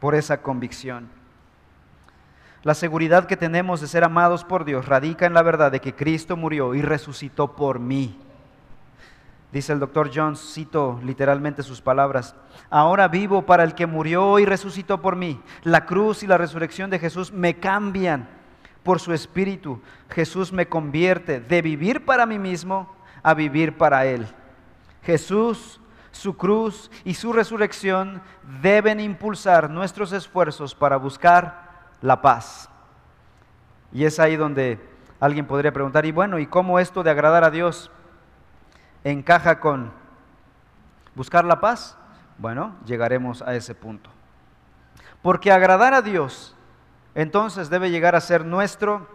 por 0.00 0.14
esa 0.14 0.40
convicción. 0.40 1.10
La 2.64 2.72
seguridad 2.72 3.26
que 3.26 3.36
tenemos 3.36 3.82
de 3.82 3.86
ser 3.86 4.04
amados 4.04 4.42
por 4.42 4.64
Dios 4.64 4.86
radica 4.86 5.26
en 5.26 5.34
la 5.34 5.42
verdad 5.42 5.70
de 5.70 5.80
que 5.80 5.94
Cristo 5.94 6.34
murió 6.34 6.74
y 6.74 6.80
resucitó 6.80 7.54
por 7.54 7.78
mí. 7.78 8.18
Dice 9.52 9.74
el 9.74 9.80
doctor 9.80 10.10
Jones, 10.12 10.40
cito 10.54 10.98
literalmente 11.04 11.62
sus 11.62 11.82
palabras, 11.82 12.34
ahora 12.70 13.06
vivo 13.06 13.42
para 13.42 13.64
el 13.64 13.74
que 13.74 13.86
murió 13.86 14.38
y 14.38 14.46
resucitó 14.46 15.02
por 15.02 15.14
mí. 15.14 15.40
La 15.62 15.84
cruz 15.84 16.22
y 16.22 16.26
la 16.26 16.38
resurrección 16.38 16.88
de 16.88 16.98
Jesús 16.98 17.30
me 17.32 17.60
cambian 17.60 18.30
por 18.82 18.98
su 18.98 19.12
espíritu. 19.12 19.82
Jesús 20.08 20.50
me 20.50 20.66
convierte 20.66 21.40
de 21.40 21.60
vivir 21.60 22.06
para 22.06 22.24
mí 22.24 22.38
mismo 22.38 22.90
a 23.22 23.34
vivir 23.34 23.76
para 23.76 24.06
Él. 24.06 24.26
Jesús, 25.02 25.80
su 26.12 26.34
cruz 26.38 26.90
y 27.04 27.12
su 27.12 27.30
resurrección 27.34 28.22
deben 28.62 29.00
impulsar 29.00 29.68
nuestros 29.68 30.12
esfuerzos 30.12 30.74
para 30.74 30.96
buscar 30.96 31.63
la 32.02 32.20
paz. 32.22 32.68
Y 33.92 34.04
es 34.04 34.18
ahí 34.18 34.36
donde 34.36 34.78
alguien 35.20 35.46
podría 35.46 35.72
preguntar, 35.72 36.04
y 36.04 36.12
bueno, 36.12 36.38
¿y 36.38 36.46
cómo 36.46 36.78
esto 36.78 37.02
de 37.02 37.10
agradar 37.10 37.44
a 37.44 37.50
Dios 37.50 37.90
encaja 39.04 39.60
con 39.60 39.92
buscar 41.14 41.44
la 41.44 41.60
paz? 41.60 41.96
Bueno, 42.38 42.74
llegaremos 42.84 43.42
a 43.42 43.54
ese 43.54 43.74
punto. 43.74 44.10
Porque 45.22 45.52
agradar 45.52 45.94
a 45.94 46.02
Dios 46.02 46.54
entonces 47.14 47.70
debe 47.70 47.90
llegar 47.90 48.16
a 48.16 48.20
ser 48.20 48.44
nuestro 48.44 49.06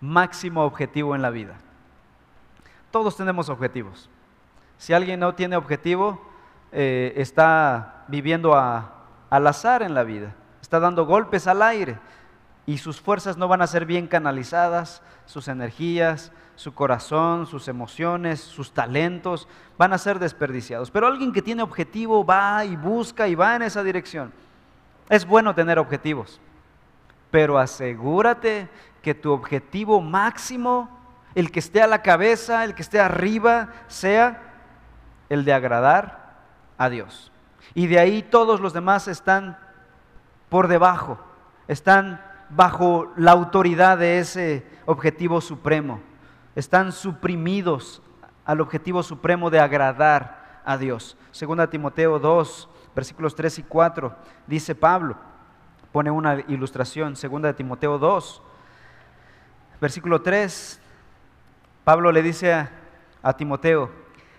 máximo 0.00 0.64
objetivo 0.64 1.14
en 1.14 1.22
la 1.22 1.30
vida. 1.30 1.56
Todos 2.90 3.16
tenemos 3.16 3.48
objetivos. 3.48 4.08
Si 4.78 4.92
alguien 4.92 5.20
no 5.20 5.34
tiene 5.34 5.56
objetivo, 5.56 6.24
eh, 6.72 7.12
está 7.16 8.04
viviendo 8.08 8.56
al 8.56 9.46
azar 9.46 9.82
en 9.82 9.94
la 9.94 10.04
vida 10.04 10.34
está 10.70 10.78
dando 10.78 11.04
golpes 11.04 11.48
al 11.48 11.62
aire 11.62 11.98
y 12.64 12.78
sus 12.78 13.00
fuerzas 13.00 13.36
no 13.36 13.48
van 13.48 13.60
a 13.60 13.66
ser 13.66 13.86
bien 13.86 14.06
canalizadas, 14.06 15.02
sus 15.26 15.48
energías, 15.48 16.30
su 16.54 16.74
corazón, 16.74 17.48
sus 17.48 17.66
emociones, 17.66 18.40
sus 18.40 18.72
talentos 18.72 19.48
van 19.76 19.92
a 19.92 19.98
ser 19.98 20.20
desperdiciados. 20.20 20.92
Pero 20.92 21.08
alguien 21.08 21.32
que 21.32 21.42
tiene 21.42 21.64
objetivo 21.64 22.24
va 22.24 22.64
y 22.64 22.76
busca 22.76 23.26
y 23.26 23.34
va 23.34 23.56
en 23.56 23.62
esa 23.62 23.82
dirección. 23.82 24.32
Es 25.08 25.26
bueno 25.26 25.56
tener 25.56 25.76
objetivos, 25.76 26.40
pero 27.32 27.58
asegúrate 27.58 28.68
que 29.02 29.12
tu 29.12 29.32
objetivo 29.32 30.00
máximo, 30.00 30.88
el 31.34 31.50
que 31.50 31.58
esté 31.58 31.82
a 31.82 31.88
la 31.88 32.02
cabeza, 32.02 32.62
el 32.62 32.76
que 32.76 32.82
esté 32.82 33.00
arriba, 33.00 33.70
sea 33.88 34.40
el 35.30 35.44
de 35.44 35.52
agradar 35.52 36.36
a 36.78 36.88
Dios. 36.88 37.32
Y 37.74 37.88
de 37.88 37.98
ahí 37.98 38.22
todos 38.22 38.60
los 38.60 38.72
demás 38.72 39.08
están 39.08 39.58
por 40.50 40.68
debajo. 40.68 41.18
están 41.68 42.20
bajo 42.50 43.12
la 43.16 43.30
autoridad 43.30 43.96
de 43.96 44.18
ese 44.18 44.66
objetivo 44.84 45.40
supremo, 45.40 46.00
están 46.56 46.90
suprimidos 46.90 48.02
al 48.44 48.60
objetivo 48.60 49.04
supremo 49.04 49.50
de 49.50 49.60
agradar 49.60 50.60
a 50.64 50.76
Dios. 50.76 51.16
Segunda 51.30 51.70
Timoteo 51.70 52.18
2, 52.18 52.68
versículos 52.94 53.36
3 53.36 53.60
y 53.60 53.62
4, 53.62 54.16
dice 54.48 54.74
Pablo, 54.74 55.16
pone 55.92 56.10
una 56.10 56.40
ilustración, 56.48 57.14
segunda 57.14 57.52
Timoteo 57.52 57.98
2, 57.98 58.42
versículo 59.80 60.20
3, 60.20 60.82
Pablo 61.84 62.10
le 62.10 62.22
dice 62.22 62.52
a, 62.52 62.70
a 63.22 63.32
Timoteo, 63.32 63.90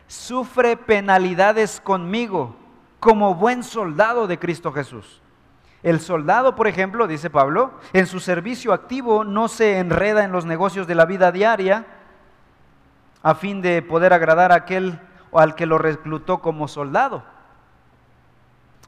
sufre 0.08 0.76
penalidades 0.76 1.80
conmigo 1.80 2.58
como 3.00 3.36
buen 3.36 3.64
soldado 3.64 4.28
de 4.28 4.38
Cristo 4.38 4.74
Jesús. 4.74 5.22
El 5.84 6.00
soldado, 6.00 6.56
por 6.56 6.68
ejemplo, 6.68 7.08
dice 7.08 7.30
Pablo, 7.30 7.72
en 7.94 8.06
su 8.06 8.20
servicio 8.20 8.72
activo 8.72 9.24
no 9.24 9.48
se 9.48 9.80
enreda 9.80 10.24
en 10.24 10.32
los 10.32 10.46
negocios 10.46 10.86
de 10.86 10.96
la 10.96 11.06
vida 11.06 11.32
diaria 11.32 11.86
a 13.24 13.36
fin 13.36 13.62
de 13.62 13.82
poder 13.82 14.14
agradar 14.14 14.52
a 14.52 14.56
aquel 14.56 15.00
o 15.32 15.40
al 15.40 15.56
que 15.56 15.66
lo 15.66 15.78
reclutó 15.78 16.40
como 16.40 16.68
soldado. 16.68 17.24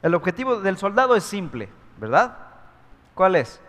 El 0.02 0.14
objetivo 0.14 0.60
del 0.60 0.76
soldado 0.76 1.16
es 1.16 1.24
simple, 1.24 1.68
¿verdad? 1.98 2.36
¿Cuál 3.14 3.36
es? 3.36 3.60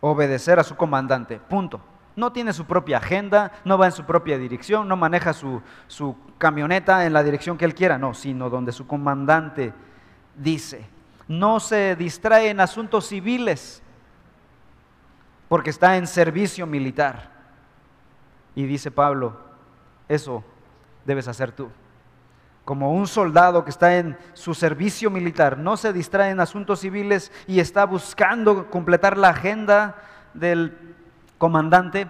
Obedecer 0.00 0.58
a 0.58 0.64
su 0.64 0.76
comandante, 0.76 1.38
punto. 1.38 1.80
No 2.16 2.32
tiene 2.32 2.52
su 2.52 2.66
propia 2.66 2.98
agenda, 2.98 3.52
no 3.64 3.78
va 3.78 3.86
en 3.86 3.92
su 3.92 4.04
propia 4.04 4.36
dirección, 4.36 4.88
no 4.88 4.96
maneja 4.96 5.32
su, 5.32 5.62
su 5.86 6.16
camioneta 6.36 7.06
en 7.06 7.12
la 7.12 7.22
dirección 7.22 7.56
que 7.56 7.64
él 7.64 7.74
quiera, 7.74 7.96
no, 7.96 8.12
sino 8.12 8.50
donde 8.50 8.72
su 8.72 8.86
comandante 8.86 9.72
dice 10.36 10.97
no 11.28 11.60
se 11.60 11.94
distrae 11.94 12.48
en 12.48 12.60
asuntos 12.60 13.06
civiles 13.06 13.82
porque 15.48 15.70
está 15.70 15.96
en 15.96 16.06
servicio 16.06 16.66
militar. 16.66 17.30
Y 18.54 18.64
dice 18.64 18.90
Pablo, 18.90 19.38
eso 20.08 20.42
debes 21.04 21.28
hacer 21.28 21.52
tú. 21.52 21.68
Como 22.64 22.92
un 22.92 23.06
soldado 23.06 23.64
que 23.64 23.70
está 23.70 23.96
en 23.96 24.18
su 24.34 24.52
servicio 24.52 25.10
militar, 25.10 25.56
no 25.56 25.76
se 25.76 25.92
distrae 25.92 26.30
en 26.30 26.40
asuntos 26.40 26.80
civiles 26.80 27.32
y 27.46 27.60
está 27.60 27.86
buscando 27.86 28.70
completar 28.70 29.16
la 29.16 29.30
agenda 29.30 29.96
del 30.34 30.76
comandante, 31.38 32.08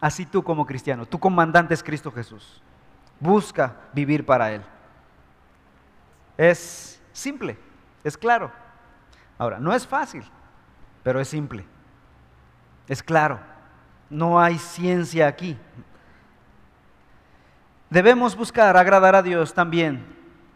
así 0.00 0.26
tú 0.26 0.42
como 0.42 0.66
cristiano, 0.66 1.06
tu 1.06 1.20
comandante 1.20 1.74
es 1.74 1.82
Cristo 1.82 2.10
Jesús. 2.10 2.62
Busca 3.20 3.76
vivir 3.92 4.26
para 4.26 4.52
Él. 4.52 4.62
Es 6.36 7.00
simple. 7.12 7.56
Es 8.04 8.16
claro. 8.16 8.52
Ahora, 9.38 9.58
no 9.58 9.74
es 9.74 9.86
fácil, 9.86 10.22
pero 11.02 11.20
es 11.20 11.28
simple. 11.28 11.64
Es 12.86 13.02
claro. 13.02 13.40
No 14.10 14.38
hay 14.38 14.58
ciencia 14.58 15.26
aquí. 15.26 15.58
Debemos 17.90 18.36
buscar 18.36 18.76
agradar 18.76 19.14
a 19.14 19.22
Dios 19.22 19.54
también 19.54 20.04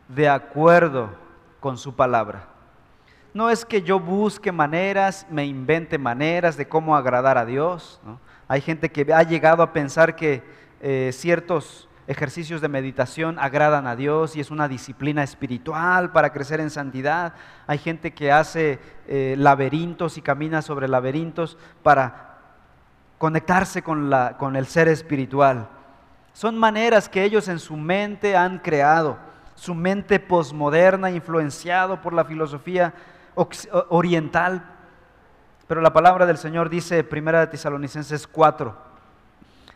de 0.09 0.28
acuerdo 0.28 1.11
con 1.61 1.78
su 1.78 1.95
palabra. 1.95 2.49
No 3.35 3.50
es 3.50 3.64
que 3.64 3.83
yo 3.83 4.00
busque 4.00 4.52
maneras, 4.52 5.26
me 5.31 5.47
invente 5.47 5.99
maneras 5.99 6.57
de 6.57 6.69
cómo 6.69 6.97
agradar 6.97 7.38
a 7.38 7.45
Dios. 7.45 8.00
Hay 8.49 8.61
gente 8.61 8.90
que 8.90 9.12
ha 9.12 9.23
llegado 9.23 9.62
a 9.62 9.73
pensar 9.73 10.17
que 10.17 10.43
eh, 10.81 11.11
ciertos 11.12 11.88
ejercicios 12.08 12.62
de 12.62 12.68
meditación 12.68 13.38
agradan 13.38 13.86
a 13.86 13.94
Dios 13.94 14.34
y 14.34 14.40
es 14.40 14.50
una 14.50 14.66
disciplina 14.66 15.22
espiritual 15.22 16.10
para 16.10 16.32
crecer 16.32 16.58
en 16.58 16.70
santidad. 16.70 17.34
Hay 17.66 17.76
gente 17.76 18.14
que 18.14 18.32
hace 18.32 18.80
eh, 19.06 19.34
laberintos 19.36 20.16
y 20.16 20.22
camina 20.22 20.62
sobre 20.62 20.88
laberintos 20.88 21.58
para 21.82 22.38
conectarse 23.18 23.82
con, 23.82 24.08
la, 24.08 24.38
con 24.38 24.56
el 24.56 24.66
ser 24.66 24.88
espiritual. 24.88 25.68
Son 26.32 26.56
maneras 26.56 27.10
que 27.10 27.24
ellos 27.24 27.46
en 27.46 27.58
su 27.58 27.76
mente 27.76 28.34
han 28.34 28.60
creado, 28.60 29.18
su 29.54 29.74
mente 29.74 30.18
posmoderna, 30.18 31.10
influenciado 31.10 32.00
por 32.00 32.14
la 32.14 32.25
filosofía 32.25 32.94
oriental. 33.90 34.64
Pero 35.66 35.82
la 35.82 35.92
palabra 35.92 36.25
del 36.25 36.38
Señor 36.38 36.71
dice, 36.71 37.04
Primera 37.04 37.40
de 37.40 37.49
Tesalonicenses 37.49 38.26
4, 38.26 38.87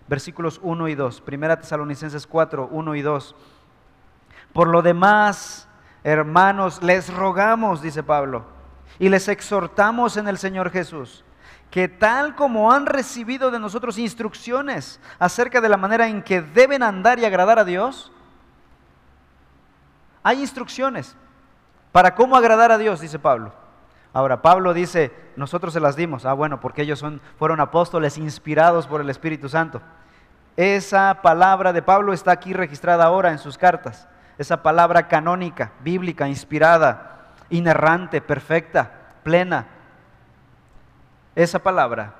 versículos 0.09 0.61
1 0.63 0.89
y 0.89 0.95
2. 0.95 1.21
Primera 1.21 1.59
Tesalonicenses 1.59 2.27
4, 2.27 2.69
1 2.71 2.95
y 2.95 3.03
2. 3.03 3.35
Por 4.53 4.69
lo 4.69 4.83
demás, 4.83 5.69
hermanos, 6.05 6.83
les 6.83 7.13
rogamos, 7.13 7.81
dice 7.83 8.03
Pablo, 8.03 8.45
y 8.99 9.09
les 9.09 9.29
exhortamos 9.29 10.17
en 10.17 10.29
el 10.29 10.39
Señor 10.39 10.71
Jesús, 10.71 11.25
que 11.71 11.89
tal 11.89 12.35
como 12.35 12.71
han 12.71 12.87
recibido 12.87 13.51
de 13.51 13.59
nosotros 13.59 13.97
instrucciones 13.97 15.01
acerca 15.19 15.61
de 15.61 15.69
la 15.69 15.79
manera 15.79 16.07
en 16.09 16.23
que 16.23 16.43
deben 16.43 16.83
andar 16.83 17.19
y 17.19 17.25
agradar 17.25 17.59
a 17.59 17.65
Dios, 17.65 18.13
hay 20.23 20.41
instrucciones 20.41 21.17
para 21.91 22.15
cómo 22.15 22.37
agradar 22.37 22.71
a 22.73 22.79
Dios, 22.79 23.01
dice 23.01 23.19
Pablo. 23.19 23.62
Ahora, 24.13 24.43
Pablo 24.43 24.75
dice, 24.75 25.11
nosotros 25.37 25.73
se 25.73 25.81
las 25.81 25.97
dimos. 25.97 26.27
Ah, 26.27 26.35
bueno, 26.35 26.61
porque 26.61 26.83
ellos 26.83 26.99
son, 26.99 27.21
fueron 27.39 27.61
apóstoles 27.61 28.19
inspirados 28.19 28.87
por 28.87 29.01
el 29.01 29.09
Espíritu 29.09 29.49
Santo. 29.49 29.81
Esa 30.57 31.21
palabra 31.23 31.73
de 31.73 31.81
Pablo 31.81 32.13
está 32.13 32.33
aquí 32.33 32.53
registrada 32.53 33.05
ahora 33.05 33.31
en 33.31 33.39
sus 33.39 33.57
cartas. 33.57 34.07
Esa 34.37 34.63
palabra 34.63 35.09
canónica, 35.09 35.73
bíblica, 35.83 36.29
inspirada, 36.29 37.31
inerrante, 37.49 38.21
perfecta, 38.21 38.93
plena. 39.23 39.67
Esa 41.35 41.59
palabra 41.59 42.15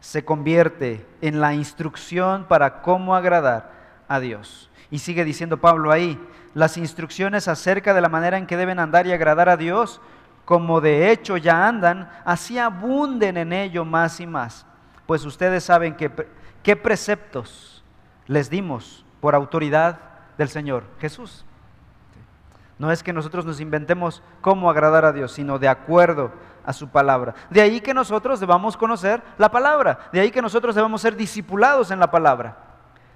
se 0.00 0.24
convierte 0.24 1.06
en 1.20 1.40
la 1.40 1.54
instrucción 1.54 2.44
para 2.44 2.82
cómo 2.82 3.14
agradar 3.14 3.70
a 4.08 4.18
Dios. 4.18 4.70
Y 4.90 5.00
sigue 5.00 5.24
diciendo 5.24 5.58
Pablo 5.58 5.92
ahí, 5.92 6.18
las 6.54 6.76
instrucciones 6.76 7.46
acerca 7.46 7.94
de 7.94 8.00
la 8.00 8.08
manera 8.08 8.38
en 8.38 8.46
que 8.46 8.56
deben 8.56 8.80
andar 8.80 9.06
y 9.06 9.12
agradar 9.12 9.48
a 9.48 9.56
Dios 9.56 10.00
como 10.48 10.80
de 10.80 11.10
hecho 11.10 11.36
ya 11.36 11.68
andan, 11.68 12.08
así 12.24 12.58
abunden 12.58 13.36
en 13.36 13.52
ello 13.52 13.84
más 13.84 14.18
y 14.18 14.26
más. 14.26 14.64
Pues 15.04 15.26
ustedes 15.26 15.62
saben 15.62 15.94
que, 15.94 16.10
qué 16.62 16.74
preceptos 16.74 17.84
les 18.26 18.48
dimos 18.48 19.04
por 19.20 19.34
autoridad 19.34 19.98
del 20.38 20.48
Señor 20.48 20.84
Jesús. 21.00 21.44
No 22.78 22.90
es 22.90 23.02
que 23.02 23.12
nosotros 23.12 23.44
nos 23.44 23.60
inventemos 23.60 24.22
cómo 24.40 24.70
agradar 24.70 25.04
a 25.04 25.12
Dios, 25.12 25.32
sino 25.32 25.58
de 25.58 25.68
acuerdo 25.68 26.32
a 26.64 26.72
su 26.72 26.88
palabra. 26.88 27.34
De 27.50 27.60
ahí 27.60 27.82
que 27.82 27.92
nosotros 27.92 28.40
debamos 28.40 28.74
conocer 28.74 29.22
la 29.36 29.50
palabra, 29.50 29.98
de 30.14 30.20
ahí 30.20 30.30
que 30.30 30.40
nosotros 30.40 30.74
debamos 30.74 31.02
ser 31.02 31.14
discipulados 31.14 31.90
en 31.90 32.00
la 32.00 32.10
palabra. 32.10 32.56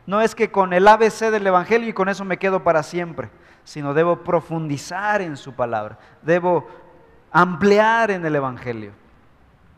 No 0.04 0.20
es 0.20 0.34
que 0.34 0.50
con 0.50 0.74
el 0.74 0.86
ABC 0.86 1.30
del 1.30 1.46
Evangelio 1.46 1.88
y 1.88 1.94
con 1.94 2.10
eso 2.10 2.26
me 2.26 2.36
quedo 2.36 2.62
para 2.62 2.82
siempre, 2.82 3.30
sino 3.64 3.94
debo 3.94 4.22
profundizar 4.22 5.22
en 5.22 5.38
su 5.38 5.54
palabra, 5.54 5.98
debo 6.22 6.81
ampliar 7.32 8.10
en 8.10 8.24
el 8.24 8.36
Evangelio. 8.36 8.92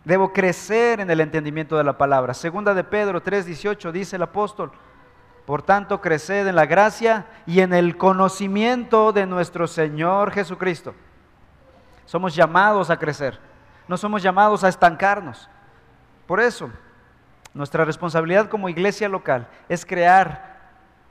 Debo 0.04 0.32
crecer 0.32 1.00
en 1.00 1.10
el 1.10 1.20
entendimiento 1.20 1.76
de 1.78 1.84
la 1.84 1.96
palabra. 1.96 2.34
Segunda 2.34 2.74
de 2.74 2.84
Pedro 2.84 3.22
3:18 3.22 3.92
dice 3.92 4.16
el 4.16 4.22
apóstol, 4.22 4.72
por 5.46 5.62
tanto, 5.62 6.00
creced 6.00 6.46
en 6.46 6.56
la 6.56 6.66
gracia 6.66 7.26
y 7.46 7.60
en 7.60 7.72
el 7.74 7.96
conocimiento 7.96 9.12
de 9.12 9.26
nuestro 9.26 9.66
Señor 9.66 10.30
Jesucristo. 10.30 10.94
Somos 12.06 12.34
llamados 12.34 12.90
a 12.90 12.98
crecer, 12.98 13.38
no 13.86 13.96
somos 13.96 14.22
llamados 14.22 14.64
a 14.64 14.68
estancarnos. 14.68 15.48
Por 16.26 16.40
eso, 16.40 16.70
nuestra 17.52 17.84
responsabilidad 17.84 18.48
como 18.48 18.68
iglesia 18.68 19.08
local 19.08 19.46
es 19.68 19.84
crear 19.84 20.54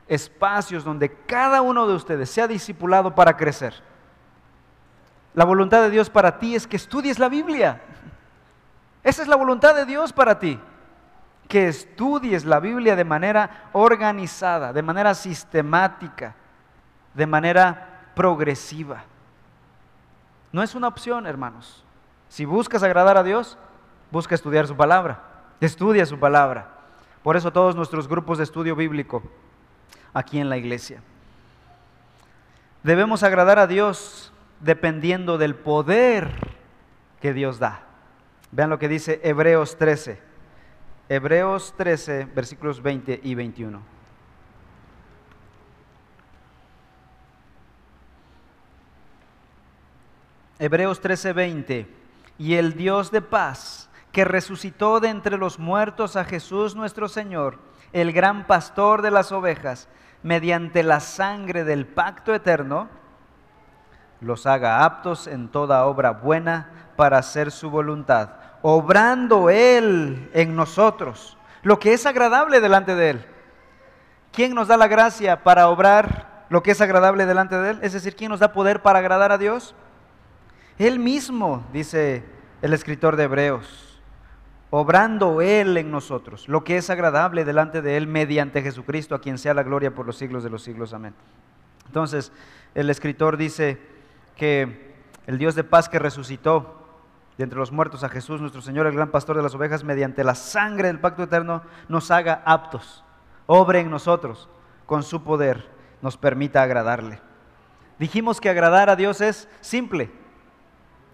espacios 0.08 0.84
donde 0.84 1.13
cada 1.25 1.62
uno 1.62 1.88
de 1.88 1.93
ustedes 1.93 2.29
sea 2.29 2.47
discipulado 2.47 3.13
para 3.15 3.38
crecer. 3.38 3.73
La 5.34 5.46
voluntad 5.46 5.82
de 5.82 5.89
Dios 5.89 6.10
para 6.10 6.38
ti 6.38 6.56
es 6.56 6.67
que 6.67 6.76
estudies 6.76 7.19
la 7.19 7.30
Biblia. 7.30 7.82
Esa 9.04 9.22
es 9.22 9.28
la 9.28 9.36
voluntad 9.36 9.76
de 9.76 9.86
Dios 9.86 10.13
para 10.13 10.39
ti. 10.39 10.60
Que 11.48 11.67
estudies 11.67 12.46
la 12.46 12.60
Biblia 12.60 12.96
de 12.96 13.04
manera 13.04 13.69
organizada, 13.74 14.74
de 14.74 14.82
manera 14.82 15.13
sistemática, 15.13 16.36
de 17.13 17.28
manera 17.28 18.12
progresiva. 18.15 19.04
No 20.52 20.62
es 20.62 20.76
una 20.76 20.88
opción, 20.88 21.26
hermanos. 21.26 21.84
Si 22.30 22.46
buscas 22.46 22.84
agradar 22.84 23.17
a 23.17 23.24
Dios, 23.24 23.58
busca 24.12 24.36
estudiar 24.36 24.67
su 24.67 24.76
palabra. 24.76 25.22
Estudia 25.60 26.06
su 26.06 26.19
palabra. 26.19 26.67
Por 27.24 27.38
eso 27.38 27.52
todos 27.52 27.76
nuestros 27.76 28.08
grupos 28.08 28.38
de 28.38 28.43
estudio 28.43 28.76
bíblico 28.76 29.24
aquí 30.13 30.39
en 30.39 30.50
la 30.50 30.58
iglesia. 30.58 31.02
Debemos 32.84 33.24
agradar 33.24 33.60
a 33.60 33.67
Dios 33.67 34.33
dependiendo 34.59 35.37
del 35.37 35.55
poder 35.55 36.29
que 37.21 37.33
Dios 37.33 37.59
da. 37.59 37.83
Vean 38.51 38.69
lo 38.69 38.79
que 38.79 38.87
dice 38.87 39.19
Hebreos 39.23 39.77
13. 39.77 40.21
Hebreos 41.09 41.73
13, 41.77 42.25
versículos 42.25 42.81
20 42.81 43.19
y 43.23 43.35
21. 43.35 43.81
Hebreos 50.59 51.01
13, 51.01 51.33
20. 51.33 51.87
Y 52.37 52.53
el 52.53 52.75
Dios 52.75 53.11
de 53.11 53.21
paz, 53.21 53.89
que 54.11 54.23
resucitó 54.23 54.99
de 54.99 55.09
entre 55.09 55.37
los 55.37 55.59
muertos 55.59 56.15
a 56.15 56.23
Jesús 56.23 56.75
nuestro 56.75 57.09
Señor, 57.09 57.59
el 57.91 58.13
gran 58.13 58.47
pastor 58.47 59.01
de 59.01 59.11
las 59.11 59.31
ovejas, 59.31 59.89
mediante 60.21 60.83
la 60.83 60.99
sangre 60.99 61.63
del 61.63 61.85
pacto 61.85 62.33
eterno, 62.33 62.89
los 64.23 64.45
haga 64.45 64.83
aptos 64.83 65.27
en 65.27 65.49
toda 65.49 65.86
obra 65.86 66.12
buena 66.12 66.69
para 66.95 67.17
hacer 67.17 67.51
su 67.51 67.69
voluntad, 67.69 68.29
obrando 68.62 69.49
Él 69.49 70.29
en 70.33 70.55
nosotros 70.55 71.38
lo 71.63 71.79
que 71.79 71.93
es 71.93 72.05
agradable 72.05 72.59
delante 72.59 72.93
de 72.95 73.09
Él. 73.12 73.25
¿Quién 74.31 74.53
nos 74.53 74.67
da 74.67 74.77
la 74.77 74.88
gracia 74.88 75.43
para 75.43 75.69
obrar 75.69 76.45
lo 76.49 76.62
que 76.62 76.71
es 76.71 76.81
agradable 76.81 77.25
delante 77.25 77.55
de 77.55 77.71
Él? 77.71 77.79
Es 77.81 77.93
decir, 77.93 78.15
¿quién 78.15 78.29
nos 78.29 78.39
da 78.39 78.53
poder 78.53 78.81
para 78.81 78.99
agradar 78.99 79.31
a 79.31 79.38
Dios? 79.38 79.75
Él 80.77 80.99
mismo, 80.99 81.63
dice 81.71 82.23
el 82.62 82.73
escritor 82.73 83.15
de 83.15 83.23
Hebreos, 83.23 84.01
obrando 84.69 85.41
Él 85.41 85.77
en 85.77 85.91
nosotros 85.91 86.49
lo 86.49 86.63
que 86.63 86.77
es 86.77 86.89
agradable 86.89 87.45
delante 87.45 87.81
de 87.81 87.95
Él 87.95 88.07
mediante 88.07 88.62
Jesucristo, 88.62 89.15
a 89.15 89.21
quien 89.21 89.38
sea 89.38 89.53
la 89.53 89.63
gloria 89.63 89.93
por 89.93 90.05
los 90.05 90.17
siglos 90.17 90.43
de 90.43 90.49
los 90.49 90.63
siglos. 90.63 90.93
Amén. 90.93 91.13
Entonces, 91.86 92.31
el 92.73 92.89
escritor 92.89 93.38
dice 93.38 93.79
que 94.36 94.93
el 95.28 95.38
Dios 95.38 95.56
de 95.56 95.63
paz 95.63 95.89
que 95.89 96.00
resucitó 96.00 96.80
de 97.38 97.43
entre 97.43 97.60
los 97.60 97.72
muertos 97.72 98.04
a 98.04 98.10
Jesús, 98.10 98.41
nuestro 98.41 98.62
Señor, 98.62 98.86
el 98.86 98.93
gran 98.93 99.10
pastor 99.10 99.36
de 99.36 99.43
las 99.43 99.56
ovejas, 99.56 99.84
mediante 99.84 100.24
la 100.24 100.36
sangre 100.36 100.88
del 100.88 101.00
pacto 101.00 101.24
eterno, 101.24 101.63
nos 101.88 102.12
haga 102.12 102.41
aptos, 102.46 103.04
obre 103.46 103.80
en 103.80 103.89
nosotros, 103.89 104.50
con 104.86 105.04
su 105.04 105.24
poder, 105.24 105.69
nos 106.02 106.17
permita 106.17 106.62
agradarle. 106.62 107.22
Dijimos 107.98 108.41
que 108.41 108.50
agradar 108.50 108.89
a 108.89 108.96
Dios 108.96 109.22
es 109.22 109.48
simple, 109.62 110.12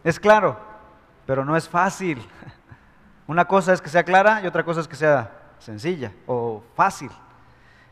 es 0.04 0.20
claro, 0.20 0.60
pero 1.26 1.46
no 1.46 1.56
es 1.56 1.70
fácil. 1.70 2.22
Una 3.28 3.46
cosa 3.46 3.74
es 3.74 3.82
que 3.82 3.90
sea 3.90 4.04
clara 4.04 4.42
y 4.42 4.48
otra 4.48 4.64
cosa 4.64 4.82
es 4.82 4.88
que 4.88 4.96
sea 4.96 5.32
sencilla 5.60 6.12
o 6.26 6.64
fácil. 6.76 7.12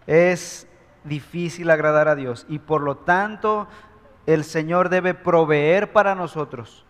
Es 0.08 0.68
difícil 1.04 1.70
agradar 1.70 2.08
a 2.08 2.16
Dios 2.16 2.46
y 2.50 2.60
por 2.60 2.82
lo 2.82 2.98
tanto 2.98 3.68
el 4.28 4.44
Señor 4.44 4.90
debe 4.90 5.14
proveer 5.14 5.92
para 5.92 6.14
nosotros 6.14 6.86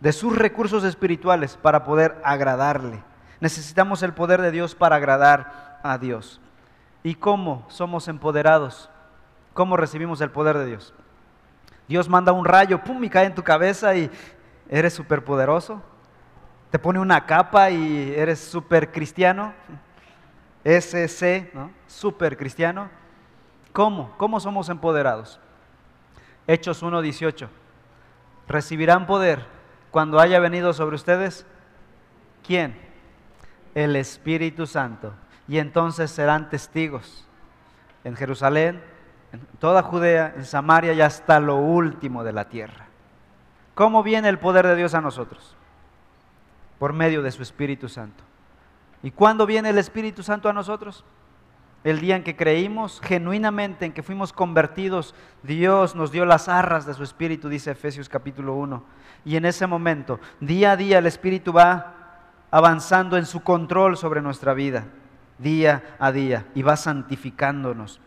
de 0.00 0.12
sus 0.12 0.38
recursos 0.38 0.84
espirituales 0.84 1.56
para 1.60 1.84
poder 1.84 2.16
agradarle. 2.24 3.02
Necesitamos 3.40 4.02
el 4.02 4.14
poder 4.14 4.40
de 4.40 4.52
Dios 4.52 4.76
para 4.76 4.96
agradar 4.96 5.80
a 5.82 5.98
Dios. 5.98 6.40
¿Y 7.02 7.16
cómo 7.16 7.66
somos 7.68 8.06
empoderados? 8.06 8.88
¿Cómo 9.54 9.76
recibimos 9.76 10.20
el 10.20 10.30
poder 10.30 10.56
de 10.56 10.66
Dios? 10.66 10.94
Dios 11.88 12.08
manda 12.08 12.32
un 12.32 12.44
rayo, 12.44 12.82
pum, 12.84 13.02
y 13.02 13.10
cae 13.10 13.26
en 13.26 13.34
tu 13.34 13.42
cabeza 13.42 13.94
y 13.96 14.08
eres 14.68 14.94
superpoderoso. 14.94 15.82
Te 16.70 16.78
pone 16.78 17.00
una 17.00 17.26
capa 17.26 17.70
y 17.70 18.12
eres 18.14 18.38
super 18.38 18.92
cristiano. 18.92 19.52
SC, 20.64 21.50
¿no? 21.54 21.72
Super 21.88 22.36
cristiano. 22.36 22.88
¿Cómo? 23.72 24.14
¿Cómo 24.16 24.38
somos 24.38 24.68
empoderados? 24.68 25.40
Hechos 26.48 26.82
1.18. 26.82 27.46
Recibirán 28.48 29.06
poder 29.06 29.44
cuando 29.90 30.18
haya 30.18 30.40
venido 30.40 30.72
sobre 30.72 30.96
ustedes, 30.96 31.46
¿quién? 32.44 32.74
El 33.74 33.94
Espíritu 33.96 34.66
Santo. 34.66 35.12
Y 35.46 35.58
entonces 35.58 36.10
serán 36.10 36.48
testigos 36.48 37.26
en 38.02 38.16
Jerusalén, 38.16 38.82
en 39.32 39.40
toda 39.58 39.82
Judea, 39.82 40.32
en 40.36 40.46
Samaria 40.46 40.94
y 40.94 41.02
hasta 41.02 41.38
lo 41.38 41.56
último 41.56 42.24
de 42.24 42.32
la 42.32 42.48
tierra. 42.48 42.86
¿Cómo 43.74 44.02
viene 44.02 44.30
el 44.30 44.38
poder 44.38 44.66
de 44.66 44.76
Dios 44.76 44.94
a 44.94 45.02
nosotros? 45.02 45.54
Por 46.78 46.94
medio 46.94 47.22
de 47.22 47.30
su 47.30 47.42
Espíritu 47.42 47.90
Santo. 47.90 48.24
¿Y 49.02 49.10
cuándo 49.10 49.44
viene 49.44 49.68
el 49.68 49.78
Espíritu 49.78 50.22
Santo 50.22 50.48
a 50.48 50.54
nosotros? 50.54 51.04
El 51.84 52.00
día 52.00 52.16
en 52.16 52.24
que 52.24 52.36
creímos 52.36 53.00
genuinamente, 53.00 53.86
en 53.86 53.92
que 53.92 54.02
fuimos 54.02 54.32
convertidos, 54.32 55.14
Dios 55.42 55.94
nos 55.94 56.10
dio 56.10 56.24
las 56.24 56.48
arras 56.48 56.86
de 56.86 56.94
su 56.94 57.04
Espíritu, 57.04 57.48
dice 57.48 57.70
Efesios 57.70 58.08
capítulo 58.08 58.54
1. 58.54 58.82
Y 59.24 59.36
en 59.36 59.44
ese 59.44 59.66
momento, 59.66 60.18
día 60.40 60.72
a 60.72 60.76
día, 60.76 60.98
el 60.98 61.06
Espíritu 61.06 61.52
va 61.52 61.94
avanzando 62.50 63.16
en 63.16 63.26
su 63.26 63.42
control 63.42 63.96
sobre 63.96 64.22
nuestra 64.22 64.54
vida, 64.54 64.86
día 65.38 65.96
a 66.00 66.10
día, 66.10 66.46
y 66.54 66.62
va 66.62 66.76
santificándonos 66.76 68.00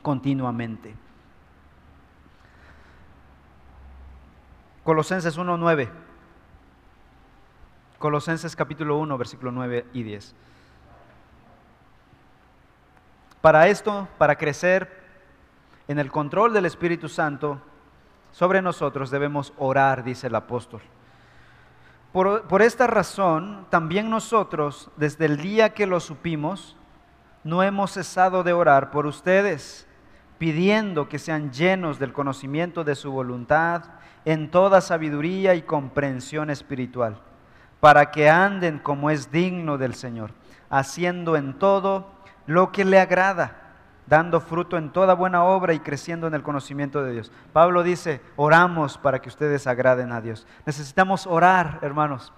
continuamente. 0.00 0.94
Colosenses 4.82 5.38
1.9. 5.38 5.88
Colosenses 7.98 8.54
capítulo 8.54 8.98
1, 8.98 9.18
versículo 9.18 9.50
9 9.50 9.86
y 9.92 10.02
10. 10.02 10.34
Para 13.44 13.68
esto, 13.68 14.08
para 14.16 14.36
crecer 14.36 14.90
en 15.86 15.98
el 15.98 16.10
control 16.10 16.54
del 16.54 16.64
Espíritu 16.64 17.10
Santo 17.10 17.60
sobre 18.32 18.62
nosotros, 18.62 19.10
debemos 19.10 19.52
orar, 19.58 20.02
dice 20.02 20.28
el 20.28 20.34
apóstol. 20.34 20.80
Por, 22.10 22.62
esta 22.62 22.86
razón, 22.86 23.66
también 23.68 24.08
nosotros, 24.08 24.90
desde 24.96 25.26
el 25.26 25.36
día 25.36 25.74
que 25.74 25.84
lo 25.86 26.00
supimos, 26.00 26.74
no 27.42 27.62
hemos 27.62 27.92
cesado 27.92 28.44
de 28.44 28.54
orar 28.54 28.90
por 28.90 29.04
ustedes, 29.04 29.86
pidiendo 30.38 31.10
que 31.10 31.18
sean 31.18 31.52
llenos 31.52 31.98
del 31.98 32.14
conocimiento 32.14 32.82
de 32.82 32.94
su 32.94 33.12
voluntad 33.12 33.82
en 34.24 34.50
toda 34.50 34.80
sabiduría 34.80 35.54
y 35.54 35.60
comprensión 35.60 36.48
espiritual, 36.48 37.20
para 37.80 38.10
que 38.10 38.30
anden 38.30 38.78
como 38.78 39.10
es 39.10 39.30
digno 39.30 39.76
del 39.76 39.94
Señor, 39.94 40.30
haciendo 40.70 41.36
en 41.36 41.58
todo 41.58 42.14
lo 42.46 42.72
que 42.72 42.84
le 42.84 43.00
agrada, 43.00 43.64
dando 44.06 44.40
fruto 44.40 44.76
en 44.76 44.90
toda 44.90 45.14
buena 45.14 45.44
obra 45.44 45.72
y 45.72 45.80
creciendo 45.80 46.26
en 46.26 46.34
el 46.34 46.42
conocimiento 46.42 47.02
de 47.02 47.12
Dios. 47.12 47.32
Pablo 47.52 47.82
dice, 47.82 48.20
oramos 48.36 48.98
para 48.98 49.20
que 49.20 49.28
ustedes 49.28 49.66
agraden 49.66 50.12
a 50.12 50.20
Dios. 50.20 50.46
Necesitamos 50.66 51.26
orar, 51.26 51.78
hermanos, 51.82 52.32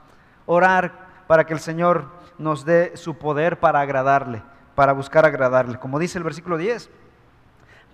orar 0.46 1.06
para 1.26 1.44
que 1.44 1.54
el 1.54 1.60
Señor 1.60 2.10
nos 2.38 2.64
dé 2.64 2.96
su 2.96 3.18
poder 3.18 3.58
para 3.58 3.80
agradarle, 3.80 4.42
para 4.74 4.92
buscar 4.92 5.26
agradarle. 5.26 5.78
Como 5.78 5.98
dice 5.98 6.18
el 6.18 6.24
versículo 6.24 6.56
10, 6.56 6.90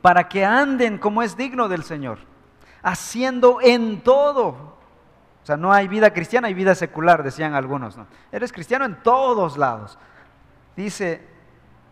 para 0.03 0.29
que 0.29 0.44
anden 0.44 0.98
como 0.98 1.22
es 1.22 1.37
digno 1.37 1.68
del 1.68 1.85
Señor, 1.85 2.18
haciendo 2.83 3.61
en 3.62 4.03
todo. 4.03 4.72
O 5.42 5.46
sea, 5.46 5.57
no 5.57 5.72
hay 5.72 5.88
vida 5.88 6.12
cristiana, 6.12 6.48
hay 6.48 6.55
vida 6.55 6.75
secular, 6.75 7.22
decían 7.22 7.55
algunos. 7.55 7.96
¿no? 7.96 8.07
Eres 8.31 8.53
cristiano 8.53 8.85
en 8.85 8.96
todos 9.03 9.57
lados. 9.57 9.98
Dice, 10.77 11.32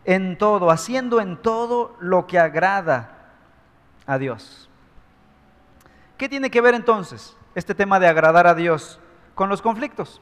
en 0.05 0.39
todo, 0.39 0.71
haciendo 0.71 1.21
en 1.21 1.37
todo 1.37 1.97
lo 2.01 2.27
que 2.27 2.39
agrada 2.39 3.17
a 4.07 4.19
Dios. 4.19 4.69
¿Qué 6.17 6.29
tiene 6.29 6.51
que 6.51 6.61
ver 6.61 6.75
entonces 6.75 7.37
este 7.55 7.75
tema 7.75 8.01
de 8.01 8.09
agradar 8.09 8.47
a 8.47 8.55
Dios 8.55 9.01
con 9.35 9.49
los 9.49 9.63
conflictos? 9.63 10.21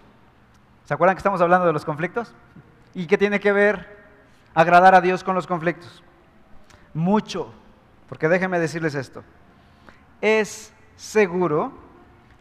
¿Se 0.85 0.95
acuerdan 0.95 1.17
que 1.17 1.21
estamos 1.21 1.41
hablando 1.41 1.67
de 1.67 1.73
los 1.73 1.85
conflictos? 1.85 2.33
¿Y 2.95 3.07
qué 3.07 3.19
tiene 3.19 3.41
que 3.41 3.53
ver 3.53 3.99
agradar 4.55 4.95
a 4.95 5.01
Dios 5.01 5.23
con 5.25 5.35
los 5.35 5.47
conflictos? 5.47 6.03
Mucho, 6.95 7.53
porque 8.09 8.29
déjenme 8.29 8.59
decirles 8.59 8.95
esto. 8.95 9.23
Es 10.21 10.73
seguro 10.97 11.73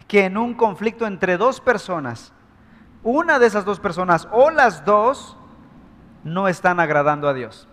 que 0.08 0.26
en 0.26 0.38
un 0.38 0.54
conflicto 0.54 1.06
entre 1.06 1.38
dos 1.38 1.60
personas, 1.60 2.32
una 3.04 3.40
de 3.40 3.48
esas 3.48 3.66
dos 3.66 3.80
personas 3.80 4.28
o 4.32 4.50
las 4.50 4.86
dos 4.86 5.38
no 6.28 6.48
están 6.48 6.80
agradando 6.80 7.28
a 7.28 7.34
Dios. 7.34 7.68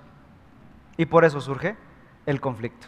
Y 0.96 1.06
por 1.06 1.24
eso 1.24 1.40
surge 1.40 1.76
el 2.24 2.40
conflicto. 2.40 2.86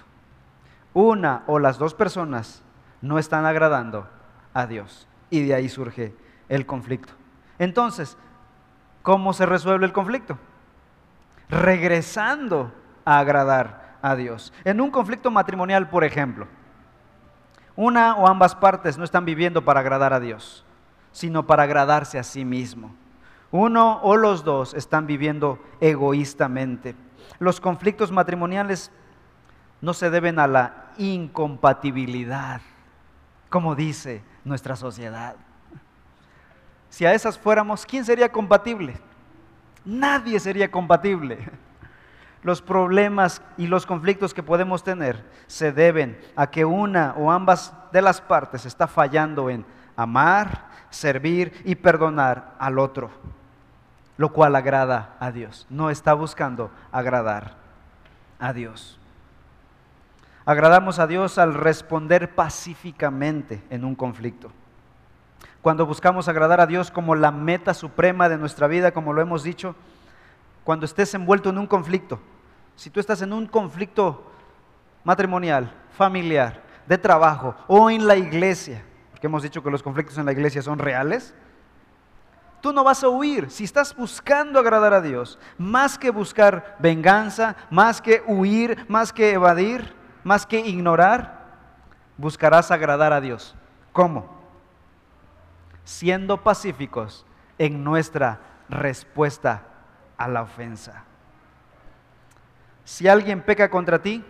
Una 0.94 1.42
o 1.46 1.58
las 1.58 1.78
dos 1.78 1.94
personas 1.94 2.62
no 3.02 3.18
están 3.18 3.44
agradando 3.44 4.08
a 4.54 4.66
Dios. 4.66 5.06
Y 5.28 5.44
de 5.44 5.54
ahí 5.54 5.68
surge 5.68 6.14
el 6.48 6.66
conflicto. 6.66 7.12
Entonces, 7.58 8.16
¿cómo 9.02 9.32
se 9.32 9.44
resuelve 9.44 9.86
el 9.86 9.92
conflicto? 9.92 10.38
Regresando 11.48 12.72
a 13.04 13.18
agradar 13.18 13.96
a 14.02 14.14
Dios. 14.14 14.52
En 14.64 14.80
un 14.80 14.90
conflicto 14.90 15.30
matrimonial, 15.30 15.88
por 15.88 16.04
ejemplo, 16.04 16.46
una 17.74 18.16
o 18.16 18.26
ambas 18.26 18.54
partes 18.54 18.96
no 18.96 19.04
están 19.04 19.24
viviendo 19.24 19.64
para 19.64 19.80
agradar 19.80 20.12
a 20.12 20.20
Dios, 20.20 20.64
sino 21.12 21.46
para 21.46 21.64
agradarse 21.64 22.18
a 22.18 22.22
sí 22.22 22.44
mismo. 22.44 22.94
Uno 23.50 24.00
o 24.02 24.16
los 24.16 24.44
dos 24.44 24.74
están 24.74 25.06
viviendo 25.06 25.58
egoístamente. 25.80 26.94
Los 27.38 27.60
conflictos 27.60 28.10
matrimoniales 28.10 28.90
no 29.80 29.94
se 29.94 30.10
deben 30.10 30.38
a 30.38 30.46
la 30.46 30.86
incompatibilidad, 30.98 32.60
como 33.50 33.74
dice 33.74 34.22
nuestra 34.44 34.76
sociedad. 34.76 35.36
Si 36.88 37.04
a 37.04 37.12
esas 37.12 37.38
fuéramos, 37.38 37.84
¿quién 37.84 38.04
sería 38.04 38.30
compatible? 38.30 38.98
Nadie 39.84 40.40
sería 40.40 40.70
compatible. 40.70 41.38
Los 42.42 42.62
problemas 42.62 43.42
y 43.56 43.66
los 43.66 43.86
conflictos 43.86 44.32
que 44.32 44.42
podemos 44.42 44.82
tener 44.82 45.24
se 45.46 45.72
deben 45.72 46.18
a 46.36 46.48
que 46.48 46.64
una 46.64 47.14
o 47.16 47.30
ambas 47.30 47.74
de 47.92 48.02
las 48.02 48.20
partes 48.20 48.66
está 48.66 48.86
fallando 48.86 49.50
en 49.50 49.64
amar, 49.96 50.68
servir 50.96 51.60
y 51.64 51.76
perdonar 51.76 52.54
al 52.58 52.78
otro, 52.78 53.10
lo 54.16 54.32
cual 54.32 54.56
agrada 54.56 55.16
a 55.20 55.30
Dios. 55.30 55.66
No 55.70 55.90
está 55.90 56.14
buscando 56.14 56.70
agradar 56.90 57.54
a 58.38 58.52
Dios. 58.52 58.98
Agradamos 60.44 60.98
a 60.98 61.06
Dios 61.06 61.38
al 61.38 61.54
responder 61.54 62.34
pacíficamente 62.34 63.62
en 63.68 63.84
un 63.84 63.94
conflicto. 63.94 64.50
Cuando 65.60 65.84
buscamos 65.86 66.28
agradar 66.28 66.60
a 66.60 66.66
Dios 66.66 66.90
como 66.90 67.14
la 67.14 67.32
meta 67.32 67.74
suprema 67.74 68.28
de 68.28 68.38
nuestra 68.38 68.68
vida, 68.68 68.92
como 68.92 69.12
lo 69.12 69.20
hemos 69.20 69.42
dicho, 69.42 69.74
cuando 70.64 70.86
estés 70.86 71.12
envuelto 71.14 71.50
en 71.50 71.58
un 71.58 71.66
conflicto, 71.66 72.20
si 72.76 72.90
tú 72.90 73.00
estás 73.00 73.22
en 73.22 73.32
un 73.32 73.46
conflicto 73.46 74.30
matrimonial, 75.02 75.72
familiar, 75.96 76.62
de 76.86 76.96
trabajo 76.98 77.56
o 77.66 77.90
en 77.90 78.06
la 78.06 78.16
iglesia, 78.16 78.84
hemos 79.26 79.42
dicho 79.42 79.62
que 79.62 79.70
los 79.70 79.82
conflictos 79.82 80.18
en 80.18 80.26
la 80.26 80.32
iglesia 80.32 80.62
son 80.62 80.78
reales, 80.78 81.34
tú 82.60 82.72
no 82.72 82.82
vas 82.84 83.04
a 83.04 83.08
huir. 83.08 83.50
Si 83.50 83.64
estás 83.64 83.94
buscando 83.94 84.58
agradar 84.58 84.92
a 84.92 85.00
Dios, 85.00 85.38
más 85.58 85.98
que 85.98 86.10
buscar 86.10 86.76
venganza, 86.78 87.56
más 87.70 88.00
que 88.00 88.22
huir, 88.26 88.84
más 88.88 89.12
que 89.12 89.32
evadir, 89.32 89.94
más 90.24 90.46
que 90.46 90.60
ignorar, 90.60 91.44
buscarás 92.16 92.70
agradar 92.70 93.12
a 93.12 93.20
Dios. 93.20 93.54
¿Cómo? 93.92 94.34
Siendo 95.84 96.42
pacíficos 96.42 97.24
en 97.58 97.84
nuestra 97.84 98.40
respuesta 98.68 99.62
a 100.16 100.28
la 100.28 100.42
ofensa. 100.42 101.04
Si 102.84 103.08
alguien 103.08 103.42
peca 103.42 103.70
contra 103.70 104.00
ti, 104.00 104.24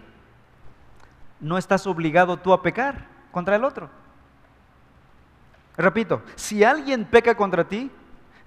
no 1.40 1.58
estás 1.58 1.86
obligado 1.86 2.36
tú 2.38 2.52
a 2.52 2.62
pecar 2.62 3.06
contra 3.30 3.56
el 3.56 3.64
otro. 3.64 3.90
Repito, 5.76 6.22
si 6.34 6.64
alguien 6.64 7.04
peca 7.04 7.34
contra 7.34 7.64
ti, 7.64 7.90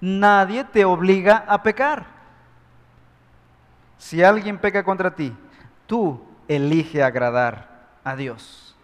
nadie 0.00 0.64
te 0.64 0.84
obliga 0.84 1.44
a 1.46 1.62
pecar. 1.62 2.06
Si 3.98 4.22
alguien 4.22 4.58
peca 4.58 4.82
contra 4.82 5.14
ti, 5.14 5.32
tú 5.86 6.20
elige 6.48 7.02
agradar 7.02 7.88
a 8.02 8.16
Dios. 8.16 8.76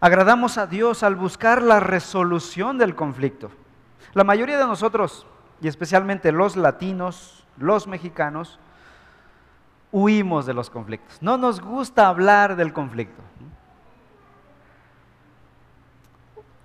Agradamos 0.00 0.58
a 0.58 0.66
Dios 0.66 1.04
al 1.04 1.14
buscar 1.14 1.62
la 1.62 1.78
resolución 1.78 2.76
del 2.78 2.96
conflicto. 2.96 3.52
La 4.14 4.24
mayoría 4.24 4.58
de 4.58 4.66
nosotros, 4.66 5.26
y 5.60 5.68
especialmente 5.68 6.32
los 6.32 6.56
latinos, 6.56 7.46
los 7.56 7.86
mexicanos, 7.86 8.58
huimos 9.92 10.44
de 10.44 10.54
los 10.54 10.70
conflictos. 10.70 11.22
No 11.22 11.36
nos 11.36 11.60
gusta 11.60 12.08
hablar 12.08 12.56
del 12.56 12.72
conflicto. 12.72 13.22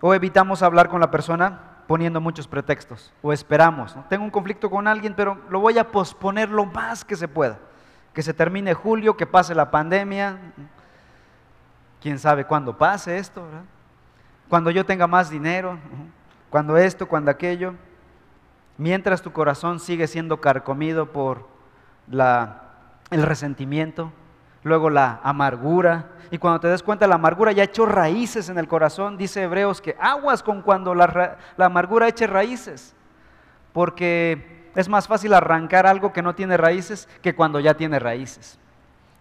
O 0.01 0.13
evitamos 0.13 0.61
hablar 0.61 0.89
con 0.89 0.99
la 0.99 1.11
persona 1.11 1.59
poniendo 1.87 2.21
muchos 2.21 2.47
pretextos. 2.47 3.13
O 3.21 3.33
esperamos. 3.33 3.95
Tengo 4.09 4.23
un 4.23 4.29
conflicto 4.29 4.69
con 4.69 4.87
alguien, 4.87 5.13
pero 5.15 5.39
lo 5.49 5.59
voy 5.59 5.77
a 5.77 5.91
posponer 5.91 6.49
lo 6.49 6.65
más 6.65 7.03
que 7.03 7.15
se 7.15 7.27
pueda. 7.27 7.57
Que 8.13 8.21
se 8.21 8.33
termine 8.33 8.73
julio, 8.73 9.17
que 9.17 9.25
pase 9.25 9.55
la 9.55 9.71
pandemia. 9.71 10.37
Quién 12.01 12.19
sabe 12.19 12.45
cuándo 12.45 12.77
pase 12.77 13.17
esto. 13.17 13.43
Cuando 14.49 14.69
yo 14.71 14.85
tenga 14.85 15.07
más 15.07 15.29
dinero. 15.29 15.77
Cuando 16.49 16.77
esto, 16.77 17.07
cuando 17.07 17.31
aquello. 17.31 17.73
Mientras 18.77 19.21
tu 19.21 19.31
corazón 19.31 19.79
sigue 19.79 20.07
siendo 20.07 20.39
carcomido 20.39 21.11
por 21.11 21.47
la 22.07 22.63
el 23.09 23.23
resentimiento, 23.23 24.11
luego 24.67 24.89
la 24.89 25.19
amargura. 25.23 26.09
Y 26.29 26.37
cuando 26.37 26.59
te 26.59 26.67
des 26.67 26.83
cuenta, 26.83 27.07
la 27.07 27.15
amargura 27.15 27.51
ya 27.51 27.63
ha 27.63 27.65
hecho 27.65 27.85
raíces 27.85 28.49
en 28.49 28.57
el 28.57 28.67
corazón. 28.67 29.17
Dice 29.17 29.41
Hebreos 29.41 29.81
que 29.81 29.95
aguas 29.99 30.43
con 30.43 30.61
cuando 30.61 30.93
la, 30.93 31.37
la 31.55 31.65
amargura 31.65 32.07
eche 32.07 32.27
raíces. 32.27 32.95
Porque 33.73 34.69
es 34.75 34.89
más 34.89 35.07
fácil 35.07 35.33
arrancar 35.33 35.87
algo 35.87 36.13
que 36.13 36.21
no 36.21 36.35
tiene 36.35 36.57
raíces 36.57 37.09
que 37.21 37.33
cuando 37.33 37.59
ya 37.59 37.73
tiene 37.73 37.97
raíces. 37.97 38.59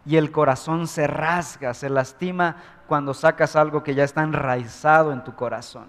Y 0.04 0.16
el 0.16 0.30
corazón 0.30 0.86
se 0.86 1.06
rasga, 1.06 1.74
se 1.74 1.88
lastima 1.88 2.56
cuando 2.86 3.14
sacas 3.14 3.56
algo 3.56 3.82
que 3.82 3.94
ya 3.94 4.04
está 4.04 4.22
enraizado 4.22 5.12
en 5.12 5.24
tu 5.24 5.34
corazón. 5.34 5.86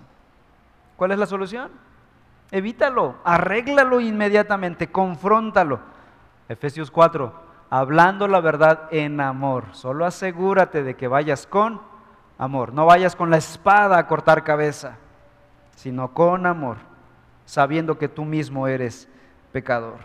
¿Cuál 0.95 1.11
es 1.11 1.19
la 1.19 1.25
solución? 1.25 1.71
Evítalo, 2.51 3.15
arréglalo 3.23 3.99
inmediatamente, 3.99 4.87
confróntalo. 4.87 5.79
Efesios 6.47 6.89
4, 6.89 7.46
hablando 7.69 8.27
la 8.27 8.39
verdad 8.39 8.87
en 8.91 9.19
amor. 9.21 9.65
Solo 9.71 10.05
asegúrate 10.05 10.83
de 10.83 10.95
que 10.95 11.07
vayas 11.07 11.47
con 11.47 11.81
amor. 12.37 12.73
No 12.73 12.85
vayas 12.85 13.15
con 13.15 13.29
la 13.29 13.37
espada 13.37 13.97
a 13.97 14.07
cortar 14.07 14.43
cabeza, 14.43 14.97
sino 15.75 16.13
con 16.13 16.45
amor, 16.45 16.77
sabiendo 17.45 17.97
que 17.97 18.07
tú 18.07 18.25
mismo 18.25 18.67
eres 18.67 19.09
pecador. 19.51 19.99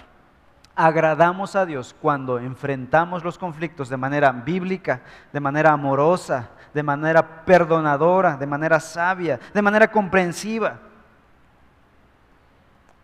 Agradamos 0.74 1.54
a 1.54 1.66
Dios 1.66 1.94
cuando 2.00 2.38
enfrentamos 2.38 3.24
los 3.24 3.36
conflictos 3.36 3.90
de 3.90 3.98
manera 3.98 4.32
bíblica, 4.32 5.02
de 5.30 5.40
manera 5.40 5.72
amorosa, 5.72 6.48
de 6.72 6.82
manera 6.82 7.44
perdonadora, 7.44 8.38
de 8.38 8.46
manera 8.46 8.80
sabia, 8.80 9.38
de 9.52 9.60
manera 9.60 9.90
comprensiva. 9.90 10.78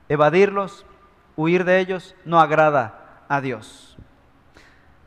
Evadirlos, 0.08 0.86
huir 1.36 1.64
de 1.64 1.78
ellos, 1.78 2.16
no 2.24 2.40
agrada 2.40 3.24
a 3.28 3.42
Dios. 3.42 3.98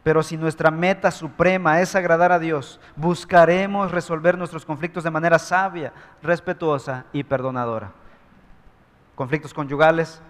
Pero 0.03 0.23
si 0.23 0.35
nuestra 0.35 0.71
meta 0.71 1.11
suprema 1.11 1.79
es 1.79 1.95
agradar 1.95 2.31
a 2.31 2.39
Dios, 2.39 2.79
buscaremos 2.95 3.91
resolver 3.91 4.37
nuestros 4.37 4.65
conflictos 4.65 5.03
de 5.03 5.11
manera 5.11 5.37
sabia, 5.37 5.93
respetuosa 6.23 7.05
y 7.13 7.23
perdonadora. 7.23 7.91
Conflictos 9.15 9.53
conyugales, 9.53 10.21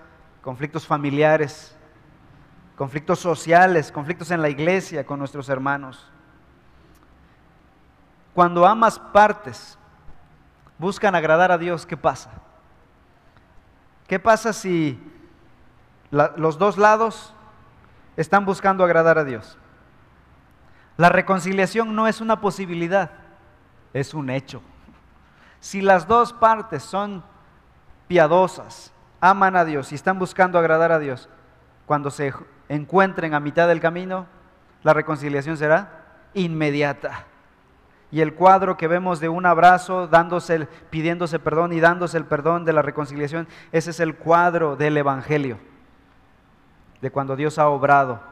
conflictos 0.41 0.85
familiares, 0.85 1.77
conflictos 2.75 3.19
sociales, 3.19 3.91
conflictos 3.91 4.31
en 4.31 4.41
la 4.41 4.49
iglesia 4.49 5.05
con 5.05 5.19
nuestros 5.19 5.47
hermanos. 5.47 6.09
Cuando 8.33 8.65
ambas 8.65 8.99
partes 8.99 9.77
buscan 10.77 11.15
agradar 11.15 11.51
a 11.51 11.57
Dios, 11.57 11.85
¿qué 11.85 11.95
pasa? 11.95 12.31
¿Qué 14.07 14.19
pasa 14.19 14.51
si 14.51 14.99
los 16.09 16.57
dos 16.57 16.77
lados 16.77 17.33
están 18.17 18.43
buscando 18.43 18.83
agradar 18.83 19.17
a 19.17 19.23
Dios? 19.23 19.57
La 21.01 21.09
reconciliación 21.09 21.95
no 21.95 22.07
es 22.07 22.21
una 22.21 22.41
posibilidad, 22.41 23.09
es 23.91 24.13
un 24.13 24.29
hecho. 24.29 24.61
Si 25.59 25.81
las 25.81 26.07
dos 26.07 26.31
partes 26.31 26.83
son 26.83 27.23
piadosas, 28.07 28.93
aman 29.19 29.55
a 29.55 29.65
Dios 29.65 29.91
y 29.91 29.95
están 29.95 30.19
buscando 30.19 30.59
agradar 30.59 30.91
a 30.91 30.99
Dios, 30.99 31.27
cuando 31.87 32.11
se 32.11 32.31
encuentren 32.69 33.33
a 33.33 33.39
mitad 33.39 33.67
del 33.67 33.79
camino, 33.79 34.27
la 34.83 34.93
reconciliación 34.93 35.57
será 35.57 36.03
inmediata. 36.35 37.25
Y 38.11 38.21
el 38.21 38.35
cuadro 38.35 38.77
que 38.77 38.87
vemos 38.87 39.19
de 39.19 39.27
un 39.27 39.47
abrazo, 39.47 40.05
dándose, 40.05 40.67
pidiéndose 40.91 41.39
perdón 41.39 41.73
y 41.73 41.79
dándose 41.79 42.15
el 42.19 42.25
perdón 42.25 42.63
de 42.63 42.73
la 42.73 42.83
reconciliación, 42.83 43.47
ese 43.71 43.89
es 43.89 43.99
el 44.01 44.17
cuadro 44.17 44.75
del 44.75 44.97
Evangelio, 44.97 45.57
de 47.01 47.09
cuando 47.09 47.35
Dios 47.35 47.57
ha 47.57 47.69
obrado 47.69 48.30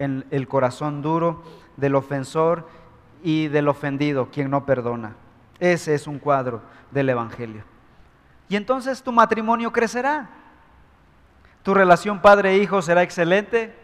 en 0.00 0.24
el 0.30 0.48
corazón 0.48 1.02
duro 1.02 1.44
del 1.76 1.94
ofensor 1.94 2.66
y 3.22 3.48
del 3.48 3.68
ofendido, 3.68 4.30
quien 4.32 4.50
no 4.50 4.64
perdona. 4.64 5.14
Ese 5.60 5.94
es 5.94 6.06
un 6.06 6.18
cuadro 6.18 6.62
del 6.90 7.10
Evangelio. 7.10 7.62
Y 8.48 8.56
entonces 8.56 9.02
tu 9.02 9.12
matrimonio 9.12 9.72
crecerá. 9.72 10.30
Tu 11.62 11.74
relación 11.74 12.20
padre-hijo 12.20 12.82
será 12.82 13.02
excelente. 13.02 13.76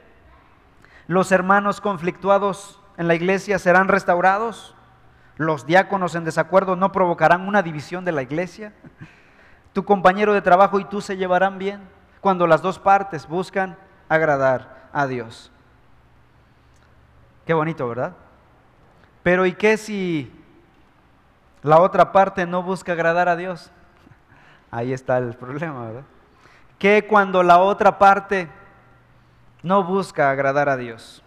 Los 1.07 1.31
hermanos 1.31 1.81
conflictuados 1.81 2.81
en 2.97 3.09
la 3.09 3.15
iglesia 3.15 3.59
serán 3.59 3.89
restaurados. 3.89 4.75
Los 5.37 5.67
diáconos 5.67 6.15
en 6.15 6.25
desacuerdo 6.25 6.77
no 6.77 6.93
provocarán 6.93 7.47
una 7.47 7.63
división 7.63 8.07
de 8.07 8.13
la 8.13 8.23
iglesia. 8.23 8.73
Tu 9.75 9.85
compañero 9.85 10.33
de 10.33 10.41
trabajo 10.41 10.81
y 10.81 10.87
tú 10.87 11.03
se 11.03 11.19
llevarán 11.19 11.59
bien 11.59 11.83
cuando 12.23 12.47
las 12.47 12.63
dos 12.63 12.79
partes 12.79 13.29
buscan 13.29 13.77
agradar 14.09 14.89
a 14.95 15.07
Dios. 15.07 15.53
Qué 17.47 17.55
bonito, 17.55 17.89
¿verdad? 17.89 18.13
Pero 19.23 19.47
¿y 19.47 19.53
qué 19.53 19.77
si 19.77 20.31
la 21.63 21.81
otra 21.81 22.13
parte 22.13 22.45
no 22.45 22.63
busca 22.63 22.93
agradar 22.93 23.29
a 23.29 23.37
Dios? 23.37 23.71
Ahí 24.71 24.93
está 24.93 25.19
el 25.19 25.35
problema, 25.35 25.87
¿verdad? 25.87 26.05
¿Qué 26.79 27.07
cuando 27.09 27.43
la 27.43 27.59
otra 27.59 27.99
parte 27.99 28.49
no 29.63 29.85
busca 29.85 30.31
agradar 30.31 30.69
a 30.69 30.77
Dios? 30.77 31.23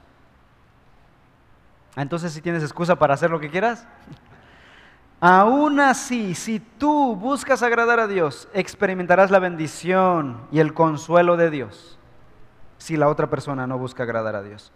Entonces, 1.96 2.32
si 2.34 2.42
tienes 2.42 2.64
excusa 2.64 2.96
para 2.96 3.14
hacer 3.14 3.32
lo 3.32 3.40
que 3.40 3.50
quieras. 3.50 3.88
Aún 5.22 5.80
así, 5.80 6.36
si 6.36 6.60
tú 6.60 7.16
buscas 7.16 7.64
agradar 7.64 8.00
a 8.00 8.08
Dios, 8.08 8.48
experimentarás 8.54 9.32
la 9.32 9.40
bendición 9.40 10.48
y 10.52 10.60
el 10.60 10.74
consuelo 10.74 11.36
de 11.36 11.50
Dios 11.50 12.00
si 12.78 12.96
la 12.98 13.10
otra 13.10 13.30
persona 13.30 13.68
no 13.68 13.78
busca 13.78 14.04
agradar 14.04 14.36
a 14.36 14.42
Dios. 14.42 14.72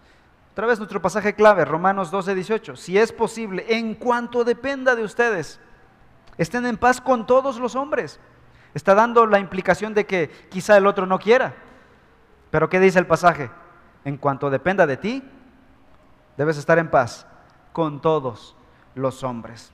Otra 0.53 0.67
vez 0.67 0.79
nuestro 0.79 1.01
pasaje 1.01 1.35
clave, 1.35 1.65
Romanos 1.65 2.09
12, 2.09 2.33
18. 2.33 2.75
Si 2.77 2.97
es 2.97 3.11
posible, 3.11 3.65
en 3.67 3.93
cuanto 3.95 4.43
dependa 4.43 4.95
de 4.95 5.03
ustedes, 5.03 5.59
Estén 6.37 6.65
en 6.65 6.77
paz 6.77 6.99
con 6.99 7.25
todos 7.25 7.59
los 7.59 7.75
hombres. 7.75 8.19
Está 8.73 8.95
dando 8.95 9.25
la 9.27 9.39
implicación 9.39 9.93
de 9.93 10.05
que 10.05 10.29
quizá 10.49 10.77
el 10.77 10.87
otro 10.87 11.05
no 11.05 11.19
quiera. 11.19 11.55
Pero 12.49 12.69
¿qué 12.69 12.79
dice 12.79 12.99
el 12.99 13.07
pasaje? 13.07 13.51
En 14.03 14.17
cuanto 14.17 14.49
dependa 14.49 14.87
de 14.87 14.97
ti, 14.97 15.23
debes 16.37 16.57
estar 16.57 16.79
en 16.79 16.89
paz 16.89 17.27
con 17.71 18.01
todos 18.01 18.55
los 18.95 19.23
hombres. 19.23 19.71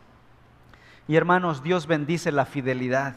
Y 1.08 1.16
hermanos, 1.16 1.64
Dios 1.64 1.88
bendice 1.88 2.32
la 2.32 2.46
fidelidad, 2.46 3.16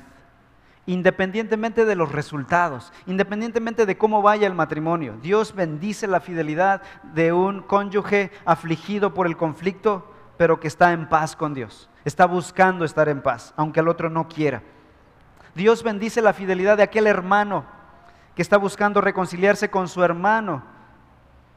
independientemente 0.87 1.85
de 1.85 1.95
los 1.95 2.11
resultados, 2.11 2.93
independientemente 3.07 3.87
de 3.87 3.97
cómo 3.97 4.23
vaya 4.23 4.47
el 4.47 4.55
matrimonio. 4.55 5.17
Dios 5.23 5.55
bendice 5.55 6.07
la 6.07 6.21
fidelidad 6.21 6.83
de 7.15 7.33
un 7.33 7.63
cónyuge 7.63 8.31
afligido 8.45 9.15
por 9.15 9.27
el 9.27 9.37
conflicto, 9.37 10.13
pero 10.37 10.59
que 10.59 10.69
está 10.69 10.93
en 10.93 11.09
paz 11.09 11.37
con 11.37 11.55
Dios. 11.55 11.89
Está 12.05 12.27
buscando 12.27 12.85
estar 12.85 13.09
en 13.09 13.23
paz, 13.23 13.55
aunque 13.57 13.81
el 13.81 13.89
otro 13.89 14.11
no 14.11 14.29
quiera. 14.29 14.63
Dios 15.55 15.83
bendice 15.83 16.23
la 16.23 16.33
fidelidad 16.33 16.77
de 16.77 16.83
aquel 16.83 17.07
hermano 17.07 17.65
que 18.35 18.43
está 18.43 18.57
buscando 18.57 19.01
reconciliarse 19.01 19.71
con 19.71 19.89
su 19.89 20.03
hermano 20.03 20.63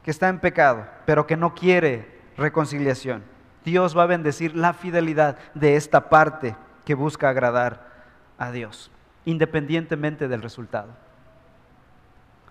que 0.02 0.10
está 0.10 0.28
en 0.28 0.38
pecado, 0.38 0.86
pero 1.04 1.26
que 1.26 1.36
no 1.36 1.54
quiere 1.54 2.20
reconciliación. 2.36 3.24
Dios 3.64 3.96
va 3.96 4.04
a 4.04 4.06
bendecir 4.06 4.54
la 4.54 4.72
fidelidad 4.72 5.36
de 5.54 5.74
esta 5.74 6.08
parte 6.08 6.54
que 6.84 6.94
busca 6.94 7.28
agradar 7.28 7.90
a 8.38 8.52
Dios, 8.52 8.92
independientemente 9.26 10.28
del 10.28 10.40
resultado. 10.40 10.88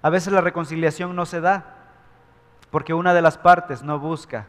A 0.03 0.11
veces 0.11 0.31
la 0.31 0.41
reconciliación 0.41 1.15
no 1.15 1.25
se 1.25 1.41
da 1.41 1.65
porque 2.69 2.93
una 2.93 3.15
de 3.15 3.23
las 3.23 3.39
partes 3.39 3.81
no 3.81 3.97
busca 3.97 4.45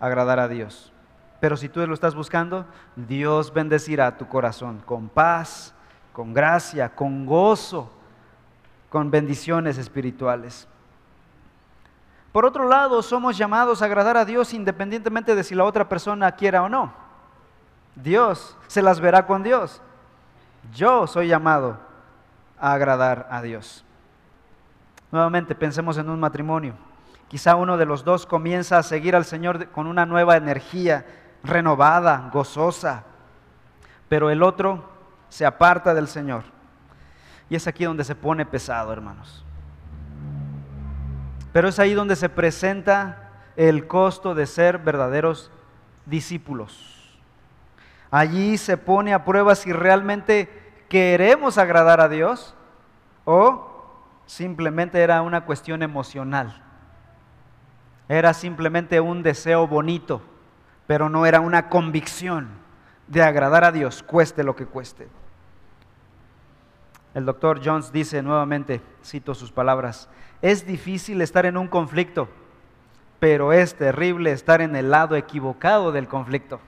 agradar 0.00 0.40
a 0.40 0.48
Dios. 0.48 0.92
Pero 1.38 1.56
si 1.56 1.68
tú 1.68 1.86
lo 1.86 1.94
estás 1.94 2.16
buscando, 2.16 2.66
Dios 2.96 3.52
bendecirá 3.52 4.16
tu 4.16 4.26
corazón 4.26 4.82
con 4.84 5.08
paz, 5.08 5.74
con 6.12 6.32
gracia, 6.32 6.94
con 6.94 7.26
gozo, 7.26 7.92
con 8.90 9.10
bendiciones 9.10 9.78
espirituales. 9.78 10.66
Por 12.32 12.46
otro 12.46 12.66
lado, 12.66 13.02
somos 13.02 13.36
llamados 13.36 13.82
a 13.82 13.84
agradar 13.84 14.16
a 14.16 14.24
Dios 14.24 14.54
independientemente 14.54 15.34
de 15.34 15.44
si 15.44 15.54
la 15.54 15.64
otra 15.64 15.88
persona 15.88 16.32
quiera 16.32 16.62
o 16.62 16.68
no. 16.68 16.92
Dios 17.94 18.56
se 18.68 18.80
las 18.80 19.00
verá 19.00 19.26
con 19.26 19.42
Dios. 19.42 19.82
Yo 20.70 21.06
soy 21.06 21.28
llamado 21.28 21.78
a 22.58 22.72
agradar 22.72 23.26
a 23.30 23.42
Dios. 23.42 23.84
Nuevamente 25.10 25.54
pensemos 25.54 25.98
en 25.98 26.08
un 26.08 26.20
matrimonio. 26.20 26.74
Quizá 27.28 27.56
uno 27.56 27.76
de 27.76 27.86
los 27.86 28.04
dos 28.04 28.26
comienza 28.26 28.78
a 28.78 28.82
seguir 28.82 29.16
al 29.16 29.24
Señor 29.24 29.68
con 29.68 29.86
una 29.86 30.06
nueva 30.06 30.36
energía, 30.36 31.04
renovada, 31.42 32.30
gozosa, 32.32 33.04
pero 34.08 34.30
el 34.30 34.42
otro 34.42 34.88
se 35.28 35.44
aparta 35.46 35.94
del 35.94 36.08
Señor. 36.08 36.44
Y 37.48 37.56
es 37.56 37.66
aquí 37.66 37.84
donde 37.84 38.04
se 38.04 38.14
pone 38.14 38.46
pesado, 38.46 38.92
hermanos. 38.92 39.44
Pero 41.52 41.68
es 41.68 41.78
ahí 41.78 41.94
donde 41.94 42.16
se 42.16 42.28
presenta 42.28 43.30
el 43.56 43.86
costo 43.86 44.34
de 44.34 44.46
ser 44.46 44.78
verdaderos 44.78 45.50
discípulos. 46.06 46.91
Allí 48.12 48.58
se 48.58 48.76
pone 48.76 49.14
a 49.14 49.24
prueba 49.24 49.54
si 49.54 49.72
realmente 49.72 50.50
queremos 50.90 51.56
agradar 51.56 52.02
a 52.02 52.10
Dios 52.10 52.54
o 53.24 53.70
simplemente 54.26 55.00
era 55.00 55.22
una 55.22 55.46
cuestión 55.46 55.82
emocional. 55.82 56.62
Era 58.10 58.34
simplemente 58.34 59.00
un 59.00 59.22
deseo 59.22 59.66
bonito, 59.66 60.20
pero 60.86 61.08
no 61.08 61.24
era 61.24 61.40
una 61.40 61.70
convicción 61.70 62.50
de 63.06 63.22
agradar 63.22 63.64
a 63.64 63.72
Dios, 63.72 64.02
cueste 64.02 64.44
lo 64.44 64.54
que 64.56 64.66
cueste. 64.66 65.08
El 67.14 67.24
doctor 67.24 67.62
Jones 67.64 67.92
dice 67.92 68.22
nuevamente, 68.22 68.82
cito 69.02 69.34
sus 69.34 69.50
palabras, 69.52 70.10
es 70.42 70.66
difícil 70.66 71.22
estar 71.22 71.46
en 71.46 71.56
un 71.56 71.66
conflicto, 71.66 72.28
pero 73.20 73.54
es 73.54 73.74
terrible 73.74 74.32
estar 74.32 74.60
en 74.60 74.76
el 74.76 74.90
lado 74.90 75.16
equivocado 75.16 75.92
del 75.92 76.08
conflicto. 76.08 76.60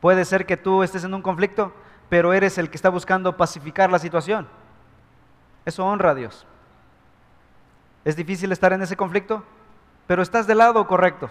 Puede 0.00 0.24
ser 0.24 0.46
que 0.46 0.56
tú 0.56 0.82
estés 0.82 1.04
en 1.04 1.14
un 1.14 1.22
conflicto, 1.22 1.72
pero 2.08 2.32
eres 2.32 2.58
el 2.58 2.70
que 2.70 2.76
está 2.76 2.88
buscando 2.88 3.36
pacificar 3.36 3.90
la 3.90 3.98
situación. 3.98 4.46
Eso 5.64 5.84
honra 5.84 6.10
a 6.10 6.14
Dios. 6.14 6.46
Es 8.04 8.14
difícil 8.14 8.52
estar 8.52 8.72
en 8.72 8.82
ese 8.82 8.96
conflicto, 8.96 9.42
pero 10.06 10.22
estás 10.22 10.46
del 10.46 10.58
lado 10.58 10.86
correcto. 10.86 11.30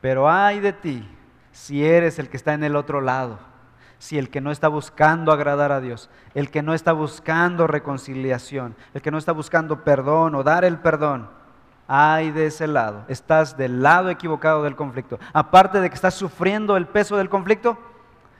Pero 0.00 0.30
ay 0.30 0.60
de 0.60 0.72
ti 0.72 1.08
si 1.52 1.84
eres 1.84 2.18
el 2.18 2.28
que 2.28 2.36
está 2.36 2.54
en 2.54 2.64
el 2.64 2.76
otro 2.76 3.00
lado 3.00 3.38
si 4.02 4.18
el 4.18 4.30
que 4.30 4.40
no 4.40 4.50
está 4.50 4.66
buscando 4.66 5.30
agradar 5.30 5.70
a 5.70 5.80
Dios, 5.80 6.10
el 6.34 6.50
que 6.50 6.60
no 6.60 6.74
está 6.74 6.92
buscando 6.92 7.68
reconciliación, 7.68 8.74
el 8.94 9.00
que 9.00 9.12
no 9.12 9.18
está 9.18 9.30
buscando 9.30 9.84
perdón 9.84 10.34
o 10.34 10.42
dar 10.42 10.64
el 10.64 10.78
perdón, 10.78 11.30
ay 11.94 12.30
de 12.30 12.46
ese 12.46 12.66
lado, 12.66 13.04
estás 13.08 13.54
del 13.58 13.82
lado 13.82 14.08
equivocado 14.08 14.62
del 14.62 14.74
conflicto. 14.74 15.20
Aparte 15.34 15.78
de 15.78 15.90
que 15.90 15.94
estás 15.94 16.14
sufriendo 16.14 16.78
el 16.78 16.86
peso 16.86 17.18
del 17.18 17.28
conflicto, 17.28 17.76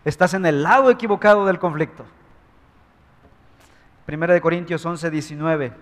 estás 0.07 0.33
en 0.33 0.47
el 0.47 0.63
lado 0.63 0.91
equivocado 0.91 1.45
del 1.45 1.59
conflicto. 1.59 2.07
Primera 4.07 4.33
de 4.33 4.41
Corintios 4.41 4.87
11, 4.87 5.11
19. 5.11 5.73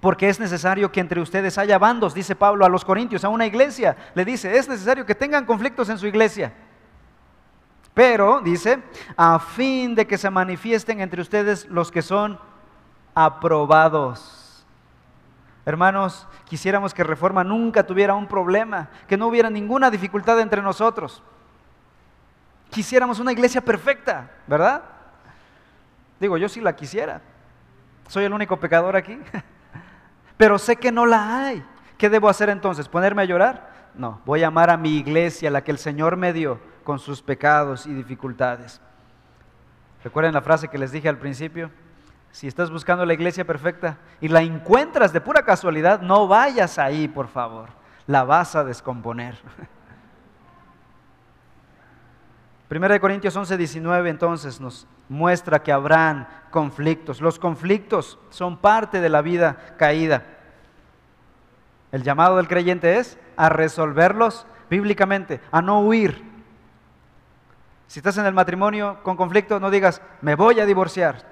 Porque 0.00 0.28
es 0.28 0.38
necesario 0.38 0.92
que 0.92 1.00
entre 1.00 1.22
ustedes 1.22 1.56
haya 1.56 1.78
bandos, 1.78 2.12
dice 2.12 2.36
Pablo 2.36 2.66
a 2.66 2.68
los 2.68 2.84
Corintios, 2.84 3.24
a 3.24 3.30
una 3.30 3.46
iglesia. 3.46 3.96
Le 4.14 4.26
dice, 4.26 4.54
es 4.54 4.68
necesario 4.68 5.06
que 5.06 5.14
tengan 5.14 5.46
conflictos 5.46 5.88
en 5.88 5.96
su 5.96 6.06
iglesia. 6.06 6.52
Pero, 7.94 8.42
dice, 8.42 8.82
a 9.16 9.38
fin 9.38 9.94
de 9.94 10.06
que 10.06 10.18
se 10.18 10.28
manifiesten 10.28 11.00
entre 11.00 11.22
ustedes 11.22 11.64
los 11.70 11.90
que 11.90 12.02
son 12.02 12.38
aprobados. 13.14 14.41
Hermanos, 15.64 16.26
quisiéramos 16.44 16.92
que 16.92 17.04
Reforma 17.04 17.44
nunca 17.44 17.86
tuviera 17.86 18.14
un 18.14 18.26
problema, 18.26 18.88
que 19.06 19.16
no 19.16 19.28
hubiera 19.28 19.48
ninguna 19.48 19.90
dificultad 19.90 20.40
entre 20.40 20.60
nosotros. 20.60 21.22
Quisiéramos 22.70 23.20
una 23.20 23.32
iglesia 23.32 23.60
perfecta, 23.60 24.30
¿verdad? 24.46 24.82
Digo, 26.18 26.36
yo 26.36 26.48
sí 26.48 26.60
la 26.60 26.74
quisiera. 26.74 27.20
Soy 28.08 28.24
el 28.24 28.32
único 28.32 28.58
pecador 28.58 28.96
aquí. 28.96 29.20
Pero 30.36 30.58
sé 30.58 30.76
que 30.76 30.90
no 30.90 31.06
la 31.06 31.44
hay. 31.44 31.64
¿Qué 31.96 32.08
debo 32.10 32.28
hacer 32.28 32.48
entonces? 32.48 32.88
¿Ponerme 32.88 33.22
a 33.22 33.26
llorar? 33.26 33.70
No, 33.94 34.20
voy 34.24 34.42
a 34.42 34.48
amar 34.48 34.70
a 34.70 34.76
mi 34.76 34.96
iglesia, 34.96 35.50
la 35.50 35.62
que 35.62 35.70
el 35.70 35.78
Señor 35.78 36.16
me 36.16 36.32
dio 36.32 36.58
con 36.82 36.98
sus 36.98 37.22
pecados 37.22 37.86
y 37.86 37.92
dificultades. 37.92 38.80
¿Recuerden 40.02 40.34
la 40.34 40.42
frase 40.42 40.68
que 40.68 40.78
les 40.78 40.90
dije 40.90 41.08
al 41.08 41.18
principio? 41.18 41.70
Si 42.32 42.48
estás 42.48 42.70
buscando 42.70 43.06
la 43.06 43.12
iglesia 43.12 43.46
perfecta 43.46 43.98
y 44.20 44.26
la 44.28 44.42
encuentras 44.42 45.12
de 45.12 45.20
pura 45.20 45.44
casualidad, 45.44 46.00
no 46.00 46.26
vayas 46.26 46.78
ahí, 46.78 47.06
por 47.06 47.28
favor. 47.28 47.68
La 48.06 48.24
vas 48.24 48.56
a 48.56 48.64
descomponer. 48.64 49.38
Primera 52.68 52.94
de 52.94 53.00
Corintios 53.00 53.36
11, 53.36 53.56
19 53.56 54.10
entonces 54.10 54.60
nos 54.60 54.88
muestra 55.08 55.62
que 55.62 55.70
habrán 55.70 56.26
conflictos. 56.50 57.20
Los 57.20 57.38
conflictos 57.38 58.18
son 58.30 58.56
parte 58.56 59.00
de 59.00 59.10
la 59.10 59.22
vida 59.22 59.76
caída. 59.76 60.24
El 61.92 62.02
llamado 62.02 62.38
del 62.38 62.48
creyente 62.48 62.98
es 62.98 63.18
a 63.36 63.50
resolverlos 63.50 64.46
bíblicamente, 64.70 65.40
a 65.50 65.60
no 65.60 65.80
huir, 65.80 66.32
si 67.92 67.98
estás 67.98 68.16
en 68.16 68.24
el 68.24 68.32
matrimonio 68.32 69.00
con 69.02 69.18
conflicto, 69.18 69.60
no 69.60 69.70
digas, 69.70 70.00
me 70.22 70.34
voy 70.34 70.58
a 70.60 70.64
divorciar, 70.64 71.26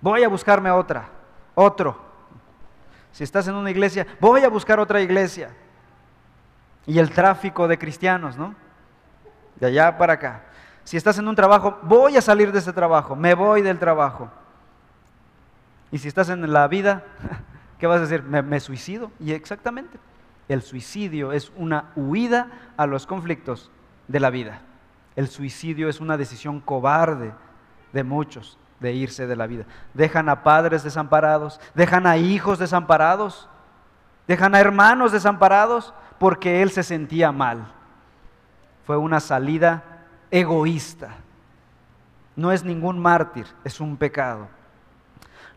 voy 0.00 0.24
a 0.24 0.28
buscarme 0.28 0.70
otra, 0.70 1.08
otro. 1.54 1.96
Si 3.12 3.24
estás 3.24 3.48
en 3.48 3.54
una 3.54 3.70
iglesia, 3.70 4.06
voy 4.20 4.42
a 4.42 4.48
buscar 4.48 4.78
otra 4.80 5.00
iglesia. 5.00 5.50
Y 6.86 6.98
el 6.98 7.10
tráfico 7.10 7.68
de 7.68 7.78
cristianos, 7.78 8.36
¿no? 8.36 8.54
De 9.56 9.66
allá 9.66 9.96
para 9.98 10.14
acá. 10.14 10.44
Si 10.84 10.96
estás 10.96 11.18
en 11.18 11.28
un 11.28 11.36
trabajo, 11.36 11.78
voy 11.82 12.16
a 12.16 12.22
salir 12.22 12.52
de 12.52 12.58
ese 12.58 12.72
trabajo, 12.72 13.14
me 13.14 13.34
voy 13.34 13.62
del 13.62 13.78
trabajo. 13.78 14.30
Y 15.92 15.98
si 15.98 16.08
estás 16.08 16.28
en 16.30 16.52
la 16.52 16.68
vida, 16.68 17.04
¿qué 17.78 17.86
vas 17.86 17.98
a 17.98 18.06
decir? 18.06 18.22
Me, 18.22 18.42
me 18.42 18.60
suicido. 18.60 19.10
Y 19.20 19.32
exactamente, 19.32 19.98
el 20.48 20.62
suicidio 20.62 21.32
es 21.32 21.52
una 21.56 21.90
huida 21.96 22.48
a 22.76 22.86
los 22.86 23.06
conflictos 23.06 23.70
de 24.08 24.20
la 24.20 24.30
vida. 24.30 24.60
El 25.16 25.28
suicidio 25.28 25.88
es 25.88 26.00
una 26.00 26.16
decisión 26.16 26.60
cobarde 26.60 27.32
de 27.92 28.04
muchos 28.04 28.56
de 28.80 28.92
irse 28.92 29.26
de 29.26 29.36
la 29.36 29.46
vida. 29.46 29.64
Dejan 29.94 30.28
a 30.28 30.42
padres 30.42 30.82
desamparados, 30.82 31.60
dejan 31.74 32.06
a 32.06 32.16
hijos 32.16 32.58
desamparados, 32.58 33.48
dejan 34.26 34.54
a 34.54 34.60
hermanos 34.60 35.12
desamparados 35.12 35.94
porque 36.18 36.62
él 36.62 36.70
se 36.70 36.82
sentía 36.82 37.30
mal. 37.30 37.66
Fue 38.84 38.96
una 38.96 39.20
salida 39.20 39.84
egoísta. 40.30 41.10
No 42.34 42.50
es 42.52 42.64
ningún 42.64 42.98
mártir, 42.98 43.46
es 43.64 43.80
un 43.80 43.96
pecado. 43.96 44.48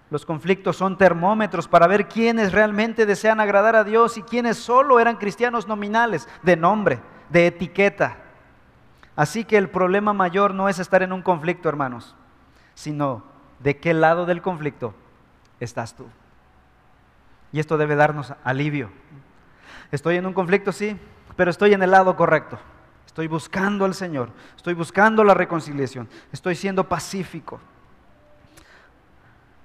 Los 0.10 0.26
conflictos 0.26 0.76
son 0.76 0.98
termómetros 0.98 1.68
para 1.68 1.88
ver 1.88 2.08
quiénes 2.08 2.52
realmente 2.52 3.06
desean 3.06 3.40
agradar 3.40 3.76
a 3.76 3.84
Dios 3.84 4.18
y 4.18 4.22
quiénes 4.22 4.58
solo 4.58 5.00
eran 5.00 5.16
cristianos 5.16 5.68
nominales, 5.68 6.28
de 6.44 6.56
nombre, 6.56 7.02
de 7.30 7.48
etiqueta. 7.48 8.18
Así 9.16 9.46
que 9.46 9.58
el 9.58 9.70
problema 9.70 10.14
mayor 10.14 10.54
no 10.54 10.70
es 10.70 10.78
estar 10.78 11.02
en 11.04 11.14
un 11.14 11.22
conflicto, 11.22 11.70
hermanos, 11.70 12.16
sino 12.76 13.24
de 13.60 13.78
qué 13.78 13.94
lado 13.94 14.26
del 14.26 14.42
conflicto 14.42 14.94
estás 15.60 15.96
tú. 15.96 16.08
Y 17.52 17.60
esto 17.60 17.78
debe 17.78 17.96
darnos 17.96 18.34
alivio. 18.44 18.92
Estoy 19.92 20.18
en 20.18 20.26
un 20.26 20.34
conflicto, 20.34 20.72
sí, 20.72 20.98
pero 21.36 21.52
estoy 21.52 21.74
en 21.74 21.84
el 21.84 21.92
lado 21.92 22.16
correcto. 22.16 22.60
Estoy 23.06 23.28
buscando 23.28 23.86
al 23.86 23.94
Señor, 23.94 24.30
estoy 24.56 24.74
buscando 24.74 25.24
la 25.24 25.36
reconciliación, 25.36 26.10
estoy 26.32 26.56
siendo 26.56 26.90
pacífico. 26.90 27.60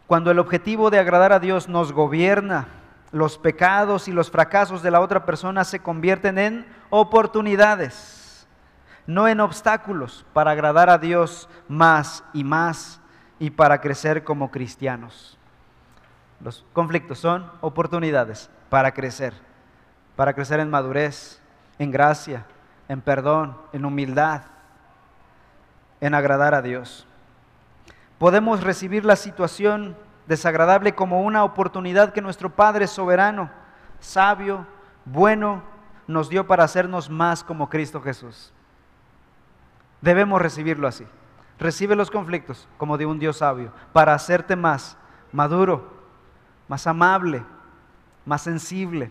Cuando 0.07 0.31
el 0.31 0.39
objetivo 0.39 0.91
de 0.91 0.99
agradar 0.99 1.33
a 1.33 1.39
Dios 1.39 1.69
nos 1.69 1.93
gobierna, 1.93 2.69
los 3.11 3.39
pecados 3.39 4.07
y 4.07 4.13
los 4.13 4.31
fracasos 4.31 4.83
de 4.83 4.91
la 4.91 5.01
otra 5.01 5.25
persona 5.25 5.65
se 5.65 5.81
convierten 5.81 6.39
en 6.39 6.67
oportunidades, 6.91 8.18
no 9.09 9.27
en 9.27 9.41
obstáculos 9.41 10.27
para 10.35 10.51
agradar 10.51 10.91
a 10.91 10.99
Dios 10.99 11.49
más 11.67 12.23
y 12.35 12.45
más 12.45 13.01
y 13.39 13.49
para 13.49 13.81
crecer 13.81 14.23
como 14.23 14.51
cristianos. 14.51 15.39
Los 16.41 16.67
conflictos 16.75 17.19
son 17.19 17.51
oportunidades 17.63 18.51
para 18.69 18.93
crecer, 18.93 19.33
para 20.15 20.35
crecer 20.35 20.61
en 20.61 20.69
madurez, 20.69 21.41
en 21.79 21.91
gracia, 21.91 22.45
en 22.87 23.01
perdón, 23.01 23.57
en 23.73 23.87
humildad, 23.87 24.43
en 26.03 26.15
agradar 26.15 26.55
a 26.55 26.61
Dios. 26.61 27.07
Podemos 28.19 28.63
recibir 28.63 29.07
la 29.07 29.17
situación 29.17 29.97
desagradable 30.27 30.95
como 30.95 31.23
una 31.23 31.45
oportunidad 31.45 32.13
que 32.13 32.21
nuestro 32.21 32.51
Padre 32.51 32.87
soberano, 32.87 33.49
sabio, 34.01 34.67
bueno, 35.07 35.63
nos 36.07 36.29
dio 36.29 36.47
para 36.47 36.65
hacernos 36.65 37.09
más 37.09 37.43
como 37.43 37.71
Cristo 37.71 38.03
Jesús. 38.03 38.53
Debemos 40.01 40.41
recibirlo 40.41 40.87
así. 40.87 41.07
Recibe 41.59 41.97
los 41.97 42.11
conflictos 42.11 42.69
como 42.79 42.99
de 42.99 43.07
un 43.07 43.19
Dios 43.19 43.39
sabio 43.39 43.73
para 43.93 44.15
hacerte 44.15 44.55
más 44.55 44.97
maduro, 45.33 45.91
más 46.69 46.87
amable, 46.87 47.43
más 48.25 48.43
sensible, 48.43 49.11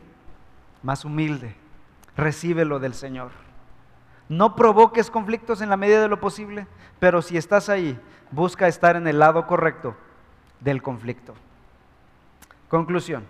más 0.82 1.04
humilde. 1.04 1.56
Recíbelo 2.16 2.80
del 2.80 2.94
Señor. 2.94 3.32
No 4.30 4.56
provoques 4.56 5.12
conflictos 5.12 5.62
en 5.62 5.70
la 5.70 5.78
medida 5.78 6.02
de 6.02 6.08
lo 6.08 6.20
posible, 6.20 6.68
pero 7.00 7.22
si 7.22 7.38
estás 7.38 7.70
ahí, 7.70 8.00
busca 8.32 8.68
estar 8.68 8.96
en 8.96 9.08
el 9.08 9.20
lado 9.20 9.48
correcto 9.48 9.96
del 10.60 10.82
conflicto. 10.82 11.34
Conclusión. 12.70 13.26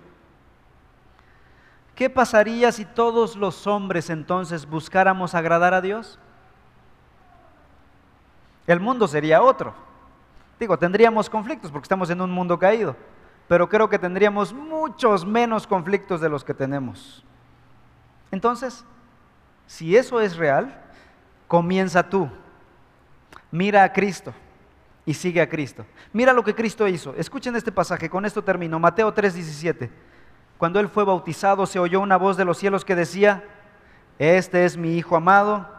¿Qué 1.96 2.10
pasaría 2.10 2.72
si 2.72 2.86
todos 2.86 3.36
los 3.36 3.66
hombres 3.66 4.10
entonces 4.10 4.68
buscáramos 4.68 5.34
agradar 5.34 5.74
a 5.74 5.82
Dios? 5.82 6.20
El 8.68 8.82
mundo 8.82 9.08
sería 9.08 9.42
otro. 9.42 9.74
Digo, 10.60 10.78
tendríamos 10.78 11.30
conflictos 11.30 11.72
porque 11.72 11.86
estamos 11.86 12.10
en 12.10 12.20
un 12.20 12.32
mundo 12.32 12.60
caído, 12.60 12.96
pero 13.48 13.70
creo 13.70 13.90
que 13.90 13.98
tendríamos 13.98 14.54
muchos 14.54 15.26
menos 15.26 15.66
conflictos 15.66 16.20
de 16.20 16.30
los 16.30 16.44
que 16.44 16.54
tenemos. 16.54 17.24
Entonces, 18.30 18.84
si 19.66 19.96
eso 19.96 20.20
es 20.20 20.36
real, 20.36 20.84
comienza 21.48 22.10
tú. 22.10 22.30
Mira 23.52 23.84
a 23.84 23.94
Cristo 23.94 24.34
y 25.06 25.14
sigue 25.14 25.42
a 25.42 25.48
Cristo. 25.48 25.86
Mira 26.12 26.34
lo 26.34 26.44
que 26.44 26.54
Cristo 26.54 26.88
hizo. 26.88 27.14
Escuchen 27.16 27.56
este 27.56 27.72
pasaje, 27.72 28.10
con 28.10 28.26
esto 28.26 28.44
termino. 28.44 28.80
Mateo 28.80 29.14
3:17. 29.14 29.90
Cuando 30.58 30.80
él 30.80 30.90
fue 30.90 31.06
bautizado 31.06 31.66
se 31.66 31.80
oyó 31.80 32.02
una 32.02 32.18
voz 32.18 32.36
de 32.36 32.44
los 32.44 32.58
cielos 32.58 32.84
que 32.84 32.96
decía, 32.96 33.44
este 34.18 34.66
es 34.66 34.76
mi 34.76 34.98
Hijo 34.98 35.16
amado, 35.16 35.70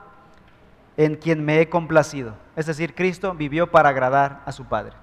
en 0.99 1.15
quien 1.15 1.45
me 1.45 1.61
he 1.61 1.69
complacido. 1.71 2.35
Es 2.57 2.67
decir, 2.67 2.95
Cristo 2.95 3.33
vivió 3.33 3.71
para 3.71 3.89
agradar 3.89 4.43
a 4.45 4.51
su 4.51 4.65
Padre. 4.65 4.95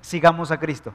Sigamos 0.00 0.50
a 0.50 0.58
Cristo. 0.58 0.92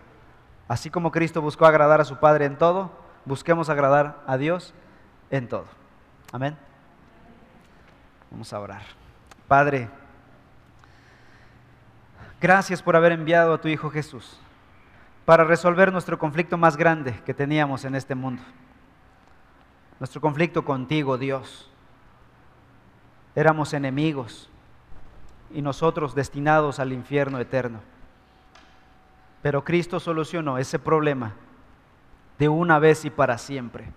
Así 0.68 0.89
como 0.89 1.12
Cristo 1.12 1.41
buscó 1.41 1.66
agradar 1.66 2.02
a 2.02 2.06
su 2.06 2.18
Padre 2.18 2.46
en 2.46 2.58
todo, 2.58 2.91
busquemos 3.24 3.70
agradar 3.70 4.22
a 4.28 4.38
Dios 4.38 4.74
en 5.32 5.48
todo. 5.48 5.66
Amén. 6.34 6.58
Vamos 8.32 8.52
a 8.52 8.60
orar. 8.60 8.82
Padre, 9.48 9.88
gracias 12.41 12.84
por 12.84 12.98
haber 12.98 13.14
enviado 13.14 13.54
a 13.54 13.62
tu 13.62 13.70
Hijo 13.70 13.89
Jesús 13.89 14.38
para 15.24 15.46
resolver 15.46 15.94
nuestro 15.94 16.20
conflicto 16.20 16.58
más 16.58 16.76
grande 16.76 17.18
que 17.26 17.34
teníamos 17.34 17.86
en 17.86 17.96
este 17.96 18.14
mundo. 18.14 18.44
Nuestro 20.00 20.20
conflicto 20.20 20.66
contigo, 20.66 21.18
Dios. 21.18 21.72
Éramos 23.36 23.74
enemigos 23.74 24.50
y 25.54 25.62
nosotros 25.62 26.16
destinados 26.16 26.80
al 26.80 26.94
infierno 26.94 27.40
eterno. 27.40 27.80
Pero 29.42 29.64
Cristo 29.64 30.00
solucionó 30.00 30.58
ese 30.58 30.80
problema 30.80 31.34
de 32.40 32.50
una 32.50 32.80
vez 32.80 33.06
y 33.06 33.10
para 33.10 33.38
siempre. 33.38 33.92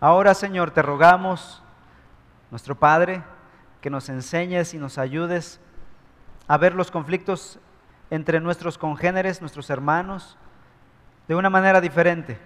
Ahora, 0.00 0.34
Señor, 0.34 0.70
te 0.70 0.82
rogamos 0.82 1.62
nuestro 2.50 2.74
Padre, 2.74 3.22
que 3.80 3.90
nos 3.90 4.08
enseñes 4.08 4.74
y 4.74 4.78
nos 4.78 4.98
ayudes 4.98 5.60
a 6.48 6.58
ver 6.58 6.74
los 6.74 6.90
conflictos 6.90 7.58
entre 8.10 8.40
nuestros 8.40 8.76
congéneres, 8.76 9.40
nuestros 9.40 9.70
hermanos, 9.70 10.36
de 11.28 11.34
una 11.36 11.48
manera 11.48 11.80
diferente, 11.80 12.38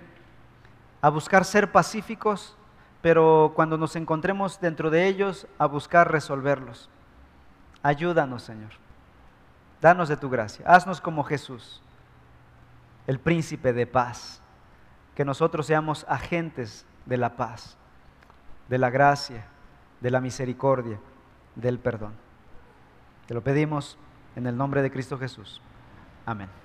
a 1.00 1.08
buscar 1.08 1.44
ser 1.44 1.72
pacíficos, 1.72 2.56
pero 3.04 3.52
cuando 3.54 3.76
nos 3.76 3.96
encontremos 3.96 4.58
dentro 4.62 4.88
de 4.88 5.06
ellos, 5.06 5.46
a 5.58 5.66
buscar 5.66 6.10
resolverlos. 6.10 6.88
Ayúdanos, 7.82 8.44
Señor. 8.44 8.70
Danos 9.82 10.08
de 10.08 10.16
tu 10.16 10.30
gracia. 10.30 10.64
Haznos 10.66 11.02
como 11.02 11.22
Jesús, 11.22 11.82
el 13.06 13.20
príncipe 13.20 13.74
de 13.74 13.86
paz. 13.86 14.40
Que 15.14 15.26
nosotros 15.26 15.66
seamos 15.66 16.06
agentes 16.08 16.86
de 17.04 17.18
la 17.18 17.36
paz, 17.36 17.76
de 18.70 18.78
la 18.78 18.88
gracia, 18.88 19.44
de 20.00 20.10
la 20.10 20.22
misericordia, 20.22 20.98
del 21.56 21.78
perdón. 21.78 22.14
Te 23.26 23.34
lo 23.34 23.44
pedimos 23.44 23.98
en 24.34 24.46
el 24.46 24.56
nombre 24.56 24.80
de 24.80 24.90
Cristo 24.90 25.18
Jesús. 25.18 25.60
Amén. 26.24 26.63